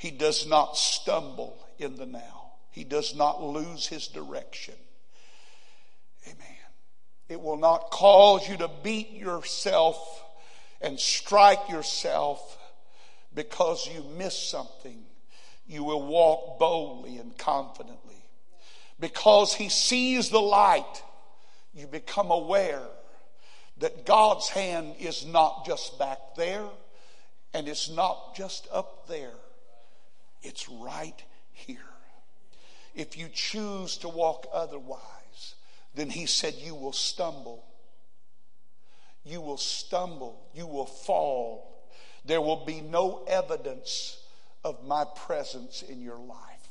He 0.00 0.10
does 0.10 0.46
not 0.46 0.78
stumble 0.78 1.58
in 1.78 1.96
the 1.96 2.06
now. 2.06 2.52
He 2.70 2.84
does 2.84 3.14
not 3.14 3.42
lose 3.42 3.86
his 3.86 4.08
direction. 4.08 4.72
Amen. 6.26 6.56
It 7.28 7.38
will 7.38 7.58
not 7.58 7.90
cause 7.90 8.48
you 8.48 8.56
to 8.56 8.70
beat 8.82 9.10
yourself 9.10 10.24
and 10.80 10.98
strike 10.98 11.68
yourself 11.68 12.56
because 13.34 13.86
you 13.86 14.02
missed 14.16 14.48
something. 14.48 15.02
You 15.66 15.84
will 15.84 16.06
walk 16.06 16.58
boldly 16.58 17.18
and 17.18 17.36
confidently. 17.36 18.24
Because 18.98 19.52
he 19.52 19.68
sees 19.68 20.30
the 20.30 20.40
light, 20.40 21.02
you 21.74 21.86
become 21.86 22.30
aware 22.30 22.88
that 23.76 24.06
God's 24.06 24.48
hand 24.48 24.94
is 24.98 25.26
not 25.26 25.66
just 25.66 25.98
back 25.98 26.36
there 26.38 26.64
and 27.52 27.68
it's 27.68 27.90
not 27.90 28.34
just 28.34 28.66
up 28.72 29.06
there 29.06 29.34
it's 30.42 30.68
right 30.68 31.22
here. 31.52 31.78
If 32.94 33.16
you 33.16 33.28
choose 33.32 33.98
to 33.98 34.08
walk 34.08 34.46
otherwise, 34.52 35.54
then 35.94 36.10
he 36.10 36.26
said 36.26 36.54
you 36.54 36.74
will 36.74 36.92
stumble. 36.92 37.64
You 39.24 39.40
will 39.40 39.58
stumble. 39.58 40.48
You 40.54 40.66
will 40.66 40.86
fall. 40.86 41.84
There 42.24 42.40
will 42.40 42.64
be 42.64 42.80
no 42.80 43.24
evidence 43.26 44.22
of 44.64 44.84
my 44.86 45.04
presence 45.14 45.82
in 45.82 46.02
your 46.02 46.18
life. 46.18 46.68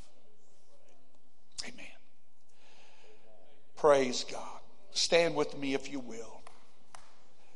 Amen. 1.64 1.86
Praise 3.76 4.26
God. 4.30 4.60
Stand 4.92 5.36
with 5.36 5.58
me 5.58 5.74
if 5.74 5.92
you 5.92 6.00
will. 6.00 6.42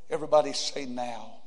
Everybody 0.10 0.54
say 0.54 0.86
now. 0.86 1.43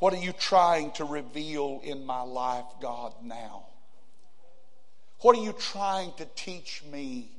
What 0.00 0.14
are 0.14 0.22
you 0.24 0.32
trying 0.32 0.92
to 0.92 1.04
reveal 1.04 1.82
in 1.84 2.06
my 2.06 2.22
life, 2.22 2.64
God, 2.80 3.12
now? 3.22 3.66
What 5.20 5.36
are 5.36 5.42
you 5.42 5.52
trying 5.52 6.14
to 6.14 6.24
teach 6.34 6.82
me 6.90 7.30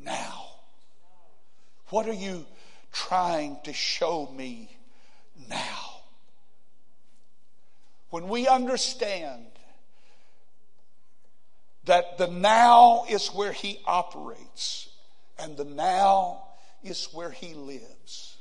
now? 0.00 0.46
What 1.90 2.08
are 2.08 2.12
you 2.12 2.44
trying 2.92 3.58
to 3.62 3.72
show 3.72 4.28
me 4.36 4.76
now? 5.48 6.00
When 8.10 8.26
we 8.26 8.48
understand 8.48 9.46
that 11.84 12.18
the 12.18 12.26
now 12.26 13.04
is 13.08 13.28
where 13.28 13.52
He 13.52 13.78
operates 13.86 14.88
and 15.38 15.56
the 15.56 15.64
now 15.64 16.42
is 16.82 17.10
where 17.12 17.30
He 17.30 17.54
lives, 17.54 18.38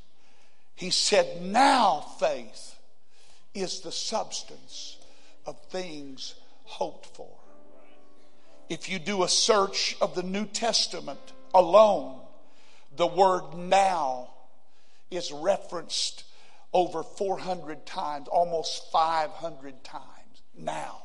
He 0.73 0.89
said, 0.89 1.43
Now 1.43 1.99
faith 2.19 2.73
is 3.53 3.81
the 3.81 3.91
substance 3.91 4.97
of 5.45 5.59
things 5.65 6.35
hoped 6.63 7.05
for. 7.15 7.29
If 8.69 8.89
you 8.89 8.99
do 8.99 9.23
a 9.23 9.29
search 9.29 9.95
of 10.01 10.15
the 10.15 10.23
New 10.23 10.45
Testament 10.45 11.19
alone, 11.53 12.19
the 12.95 13.07
word 13.07 13.53
now 13.55 14.29
is 15.11 15.31
referenced 15.31 16.23
over 16.73 17.03
400 17.03 17.85
times, 17.85 18.27
almost 18.27 18.91
500 18.91 19.83
times. 19.83 20.03
Now, 20.57 21.01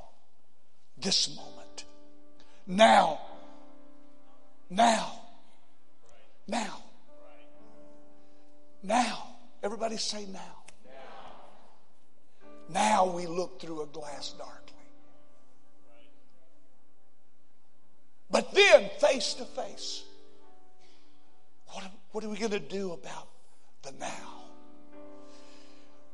this 0.97 1.35
moment. 1.37 1.85
Now, 2.67 3.21
now, 4.71 5.13
now, 6.47 6.83
now. 8.83 9.25
Everybody 9.63 9.97
say 9.97 10.25
now. 10.27 10.58
Now 12.69 13.07
we 13.07 13.27
look 13.27 13.61
through 13.61 13.83
a 13.83 13.87
glass 13.87 14.35
darkly. 14.37 14.55
But 18.31 18.53
then, 18.53 18.91
face 19.01 19.35
to 19.35 19.45
face, 19.45 20.05
what, 21.69 21.85
what 22.13 22.25
are 22.25 22.29
we 22.29 22.37
going 22.37 22.51
to 22.53 22.59
do 22.59 22.93
about 22.93 23.29
the 23.83 23.93
now? 23.99 24.39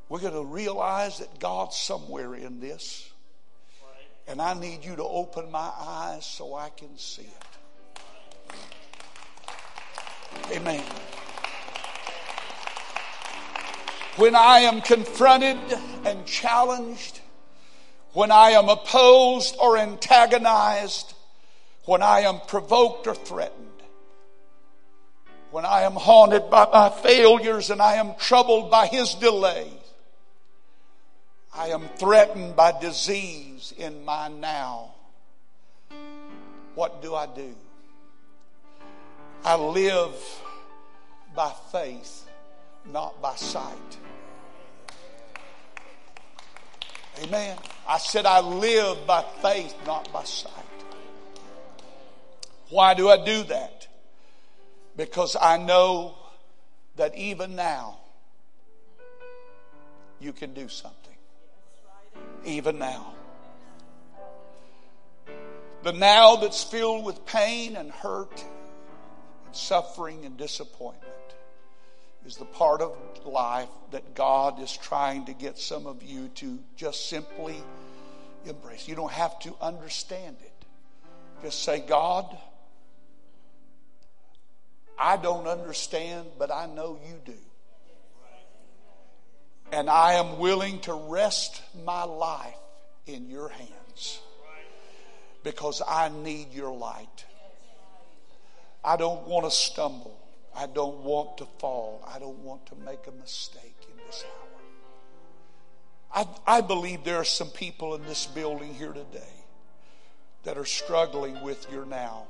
We're 0.07 0.19
going 0.19 0.33
to 0.33 0.45
realize 0.45 1.19
that 1.19 1.39
God's 1.39 1.75
somewhere 1.75 2.35
in 2.35 2.59
this. 2.59 3.09
And 4.27 4.41
I 4.41 4.53
need 4.53 4.83
you 4.83 4.95
to 4.95 5.03
open 5.03 5.51
my 5.51 5.71
eyes 5.77 6.25
so 6.25 6.55
I 6.55 6.69
can 6.69 6.97
see 6.97 7.23
it. 7.23 7.45
Amen. 10.51 10.83
When 14.17 14.33
I 14.33 14.59
am 14.59 14.79
confronted 14.81 15.57
and 16.05 16.25
challenged, 16.25 17.19
when 18.13 18.31
I 18.31 18.51
am 18.51 18.69
opposed 18.69 19.57
or 19.59 19.77
antagonized, 19.77 21.13
when 21.83 22.01
I 22.01 22.21
am 22.21 22.39
provoked 22.47 23.07
or 23.07 23.15
threatened, 23.15 23.67
when 25.51 25.65
I 25.65 25.81
am 25.81 25.93
haunted 25.93 26.49
by 26.49 26.65
my 26.71 26.89
failures 26.89 27.69
and 27.69 27.81
I 27.81 27.95
am 27.95 28.15
troubled 28.15 28.71
by 28.71 28.87
his 28.87 29.13
delay, 29.15 29.69
I 31.53 31.67
am 31.67 31.87
threatened 31.97 32.55
by 32.55 32.73
disease 32.79 33.73
in 33.77 34.05
my 34.05 34.29
now. 34.29 34.91
What 36.73 37.01
do 37.01 37.15
I 37.15 37.25
do? 37.27 37.53
I 39.43 39.55
live 39.55 40.13
by 41.35 41.53
faith, 41.71 42.24
not 42.91 43.21
by 43.21 43.35
sight. 43.35 43.97
Amen. 47.23 47.57
I 47.87 47.97
said, 47.97 48.25
I 48.25 48.41
live 48.41 49.07
by 49.07 49.23
faith, 49.41 49.75
not 49.85 50.11
by 50.11 50.23
sight. 50.23 50.51
Why 52.69 52.93
do 52.93 53.09
I 53.09 53.23
do 53.23 53.43
that? 53.43 53.87
Because 54.97 55.35
I 55.39 55.57
know 55.57 56.15
that 56.95 57.15
even 57.15 57.55
now, 57.55 57.99
you 60.19 60.33
can 60.33 60.53
do 60.53 60.67
something 60.67 61.13
even 62.45 62.79
now. 62.79 63.13
The 65.83 65.93
now 65.93 66.37
that's 66.37 66.63
filled 66.63 67.05
with 67.05 67.25
pain 67.25 67.75
and 67.75 67.91
hurt 67.91 68.43
and 69.45 69.55
suffering 69.55 70.25
and 70.25 70.37
disappointment 70.37 71.03
is 72.25 72.37
the 72.37 72.45
part 72.45 72.81
of 72.81 72.95
life 73.25 73.69
that 73.91 74.15
God 74.15 74.61
is 74.61 74.75
trying 74.75 75.25
to 75.25 75.33
get 75.33 75.57
some 75.57 75.85
of 75.87 76.03
you 76.03 76.29
to 76.35 76.59
just 76.75 77.09
simply 77.09 77.55
embrace. 78.45 78.87
You 78.87 78.95
don't 78.95 79.11
have 79.11 79.39
to 79.41 79.55
understand 79.61 80.37
it. 80.41 80.51
Just 81.43 81.63
say, 81.63 81.79
God, 81.79 82.25
I 84.97 85.17
don't 85.17 85.47
understand, 85.47 86.27
but 86.39 86.51
I 86.51 86.67
know 86.67 86.99
you 87.07 87.21
do. 87.25 87.37
And 89.71 89.89
I 89.89 90.13
am 90.13 90.39
willing 90.39 90.79
to 90.81 90.93
rest 90.93 91.61
my 91.83 92.03
life 92.03 92.55
in 93.07 93.29
your 93.29 93.49
hands 93.49 94.19
because 95.43 95.81
I 95.87 96.09
need 96.09 96.53
your 96.53 96.73
light. 96.73 97.25
I 98.83 98.97
don't 98.97 99.27
want 99.27 99.45
to 99.45 99.51
stumble. 99.51 100.19
I 100.55 100.67
don't 100.67 101.03
want 101.03 101.37
to 101.39 101.47
fall. 101.59 102.01
I 102.07 102.19
don't 102.19 102.39
want 102.39 102.65
to 102.67 102.75
make 102.75 103.07
a 103.07 103.11
mistake 103.11 103.75
in 103.91 103.97
this 104.07 104.23
hour. 104.23 104.31
I, 106.47 106.57
I 106.57 106.61
believe 106.61 107.03
there 107.03 107.17
are 107.17 107.25
some 107.25 107.49
people 107.49 107.95
in 107.95 108.05
this 108.05 108.25
building 108.25 108.73
here 108.73 108.93
today 108.93 109.43
that 110.43 110.57
are 110.57 110.65
struggling 110.65 111.43
with 111.43 111.69
your 111.71 111.85
now. 111.85 112.27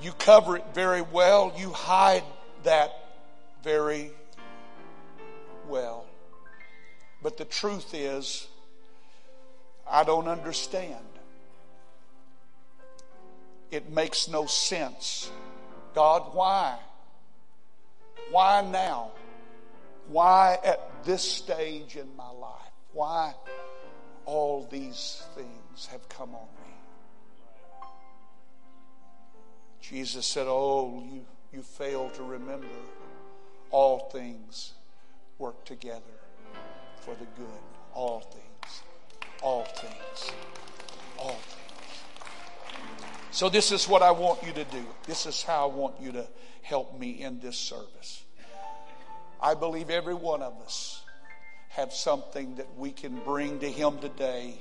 You 0.00 0.12
cover 0.12 0.56
it 0.56 0.64
very 0.72 1.02
well, 1.02 1.52
you 1.56 1.70
hide 1.70 2.22
that 2.62 2.92
very 3.62 4.12
well. 5.68 6.06
But 7.22 7.38
the 7.38 7.44
truth 7.44 7.94
is, 7.94 8.46
I 9.90 10.04
don't 10.04 10.28
understand. 10.28 11.04
It 13.74 13.90
makes 13.90 14.28
no 14.28 14.46
sense. 14.46 15.32
God, 15.96 16.32
why? 16.32 16.78
Why 18.30 18.62
now? 18.62 19.10
Why 20.06 20.58
at 20.64 21.04
this 21.04 21.28
stage 21.28 21.96
in 21.96 22.14
my 22.14 22.30
life? 22.30 22.70
Why 22.92 23.34
all 24.26 24.68
these 24.70 25.24
things 25.34 25.86
have 25.90 26.08
come 26.08 26.36
on 26.36 26.46
me? 26.62 27.88
Jesus 29.80 30.24
said, 30.24 30.46
Oh, 30.48 31.02
you, 31.12 31.24
you 31.52 31.62
fail 31.62 32.10
to 32.10 32.22
remember 32.22 32.68
all 33.72 34.08
things 34.10 34.74
work 35.38 35.64
together 35.64 36.20
for 37.00 37.16
the 37.16 37.26
good. 37.36 37.62
All 37.92 38.20
things. 38.20 38.82
All 39.42 39.64
things. 39.64 40.32
All 41.18 41.30
things. 41.30 41.53
So, 43.34 43.48
this 43.48 43.72
is 43.72 43.88
what 43.88 44.00
I 44.00 44.12
want 44.12 44.44
you 44.44 44.52
to 44.52 44.62
do. 44.62 44.86
This 45.08 45.26
is 45.26 45.42
how 45.42 45.68
I 45.68 45.74
want 45.74 45.96
you 46.00 46.12
to 46.12 46.24
help 46.62 46.96
me 46.96 47.20
in 47.20 47.40
this 47.40 47.56
service. 47.56 48.22
I 49.42 49.54
believe 49.54 49.90
every 49.90 50.14
one 50.14 50.40
of 50.40 50.52
us 50.62 51.02
have 51.70 51.92
something 51.92 52.54
that 52.54 52.78
we 52.78 52.92
can 52.92 53.18
bring 53.24 53.58
to 53.58 53.68
Him 53.68 53.98
today 53.98 54.54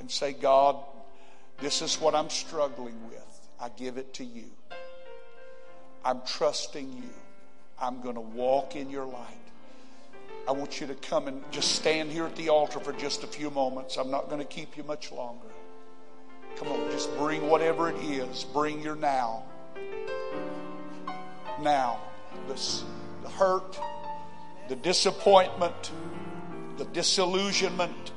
and 0.00 0.10
say, 0.10 0.32
God, 0.32 0.76
this 1.60 1.82
is 1.82 2.00
what 2.00 2.14
I'm 2.14 2.30
struggling 2.30 2.98
with. 3.08 3.48
I 3.60 3.68
give 3.68 3.98
it 3.98 4.14
to 4.14 4.24
you. 4.24 4.46
I'm 6.02 6.22
trusting 6.26 6.90
you. 6.90 7.10
I'm 7.78 8.00
going 8.00 8.14
to 8.14 8.22
walk 8.22 8.74
in 8.74 8.88
your 8.88 9.04
light. 9.04 9.36
I 10.48 10.52
want 10.52 10.80
you 10.80 10.86
to 10.86 10.94
come 10.94 11.28
and 11.28 11.42
just 11.52 11.72
stand 11.72 12.10
here 12.10 12.24
at 12.24 12.36
the 12.36 12.48
altar 12.48 12.80
for 12.80 12.94
just 12.94 13.22
a 13.22 13.26
few 13.26 13.50
moments. 13.50 13.98
I'm 13.98 14.10
not 14.10 14.30
going 14.30 14.40
to 14.40 14.48
keep 14.48 14.78
you 14.78 14.84
much 14.84 15.12
longer. 15.12 15.48
Come 16.56 16.68
on, 16.68 16.90
just 16.90 17.16
bring 17.16 17.48
whatever 17.48 17.90
it 17.90 17.96
is. 18.02 18.44
Bring 18.44 18.80
your 18.82 18.96
now. 18.96 19.44
Now. 21.60 22.00
This, 22.46 22.84
the 23.22 23.28
hurt, 23.28 23.78
the 24.68 24.76
disappointment, 24.76 25.92
the 26.76 26.84
disillusionment. 26.86 28.12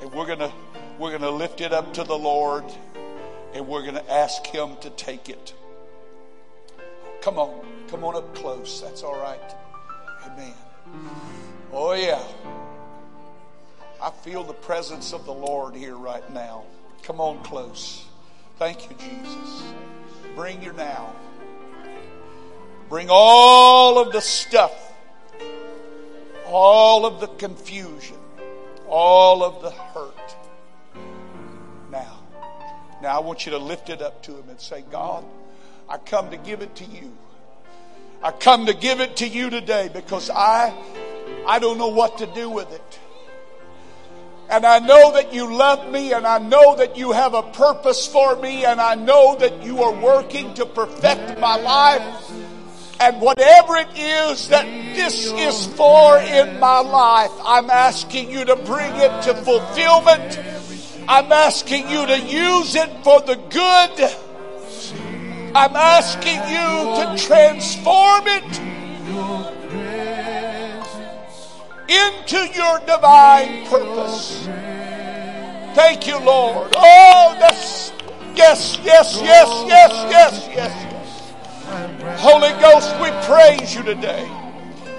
And 0.00 0.12
we're 0.12 0.26
gonna 0.26 0.52
we're 0.98 1.10
gonna 1.10 1.30
lift 1.30 1.60
it 1.60 1.72
up 1.72 1.94
to 1.94 2.04
the 2.04 2.16
Lord 2.16 2.64
and 3.54 3.66
we're 3.66 3.84
gonna 3.84 4.04
ask 4.08 4.46
Him 4.46 4.76
to 4.82 4.90
take 4.90 5.28
it. 5.28 5.54
Come 7.22 7.38
on, 7.38 7.60
come 7.88 8.04
on 8.04 8.16
up 8.16 8.34
close. 8.34 8.80
That's 8.80 9.02
all 9.02 9.18
right. 9.18 9.54
Amen. 10.26 10.54
Oh, 11.72 11.92
yeah. 11.92 12.22
I 14.02 14.10
feel 14.10 14.44
the 14.44 14.54
presence 14.54 15.12
of 15.12 15.26
the 15.26 15.32
Lord 15.32 15.74
here 15.74 15.96
right 15.96 16.28
now. 16.32 16.64
Come 17.02 17.20
on 17.20 17.42
close. 17.42 18.06
Thank 18.58 18.88
you, 18.88 18.96
Jesus. 18.96 19.62
Bring 20.34 20.62
your 20.62 20.72
now. 20.72 21.14
Bring 22.88 23.08
all 23.10 23.98
of 23.98 24.12
the 24.12 24.20
stuff, 24.20 24.92
all 26.46 27.04
of 27.04 27.20
the 27.20 27.26
confusion, 27.26 28.16
all 28.88 29.44
of 29.44 29.62
the 29.62 29.70
hurt. 29.70 30.36
Now, 31.92 32.20
now 33.02 33.16
I 33.16 33.20
want 33.20 33.44
you 33.44 33.52
to 33.52 33.58
lift 33.58 33.90
it 33.90 34.02
up 34.02 34.22
to 34.24 34.32
Him 34.32 34.48
and 34.48 34.60
say, 34.60 34.82
God, 34.90 35.24
I 35.88 35.98
come 35.98 36.30
to 36.30 36.36
give 36.36 36.62
it 36.62 36.74
to 36.76 36.84
you. 36.84 37.12
I 38.22 38.32
come 38.32 38.66
to 38.66 38.74
give 38.74 39.00
it 39.00 39.16
to 39.16 39.28
you 39.28 39.50
today 39.50 39.90
because 39.92 40.30
I, 40.30 40.74
I 41.46 41.58
don't 41.58 41.78
know 41.78 41.88
what 41.88 42.18
to 42.18 42.26
do 42.26 42.48
with 42.48 42.72
it. 42.72 42.99
And 44.50 44.66
I 44.66 44.80
know 44.80 45.12
that 45.12 45.32
you 45.32 45.54
love 45.54 45.90
me 45.90 46.12
and 46.12 46.26
I 46.26 46.38
know 46.38 46.76
that 46.76 46.96
you 46.96 47.12
have 47.12 47.34
a 47.34 47.42
purpose 47.42 48.06
for 48.06 48.36
me 48.36 48.64
and 48.64 48.80
I 48.80 48.96
know 48.96 49.36
that 49.36 49.62
you 49.62 49.82
are 49.82 49.92
working 49.92 50.52
to 50.54 50.66
perfect 50.66 51.38
my 51.38 51.56
life. 51.56 52.02
And 52.98 53.20
whatever 53.20 53.76
it 53.76 53.88
is 53.96 54.48
that 54.48 54.66
this 54.94 55.26
is 55.26 55.66
for 55.68 56.18
in 56.18 56.58
my 56.58 56.80
life, 56.80 57.30
I'm 57.44 57.70
asking 57.70 58.30
you 58.30 58.44
to 58.44 58.56
bring 58.56 58.92
it 58.96 59.22
to 59.22 59.34
fulfillment. 59.34 60.40
I'm 61.08 61.32
asking 61.32 61.88
you 61.88 62.06
to 62.06 62.18
use 62.18 62.74
it 62.74 62.90
for 63.04 63.20
the 63.20 63.36
good 63.36 64.10
I'm 65.52 65.74
asking 65.74 66.38
you 66.48 67.16
to 67.16 67.26
transform 67.26 68.22
it 68.26 69.59
into 71.90 72.46
your 72.54 72.78
divine 72.86 73.66
purpose. 73.66 74.46
Thank 75.74 76.06
you, 76.06 76.18
Lord. 76.20 76.72
Oh, 76.76 77.36
that's, 77.38 77.92
yes, 78.34 78.78
yes, 78.84 79.20
yes, 79.20 79.48
yes, 79.66 79.92
yes, 80.10 80.48
yes, 80.54 80.72
yes. 80.92 82.20
Holy 82.20 82.50
Ghost, 82.60 82.94
we 83.00 83.10
praise 83.26 83.74
you 83.74 83.82
today. 83.82 84.28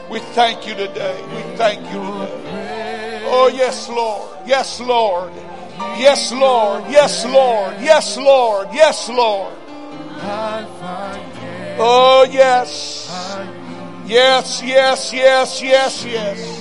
We 0.10 0.20
thank 0.20 0.68
you 0.68 0.76
today. 0.76 1.16
We 1.34 1.56
thank 1.56 1.80
you 1.94 2.02
today. 2.02 3.22
Oh, 3.26 3.48
yes, 3.48 3.88
Lord. 3.88 4.38
Yes, 4.46 4.80
Lord. 4.82 5.32
Yes, 5.98 6.32
Lord. 6.34 6.84
Yes, 6.90 7.26
Lord. 7.26 7.76
Yes, 7.80 8.18
Lord. 8.18 8.68
Yes, 8.74 9.08
Lord. 9.10 9.54
Oh, 11.84 12.28
yes. 12.30 13.08
Yes, 14.06 14.62
yes, 14.62 15.14
yes, 15.14 15.62
yes, 15.62 16.06
yes. 16.06 16.61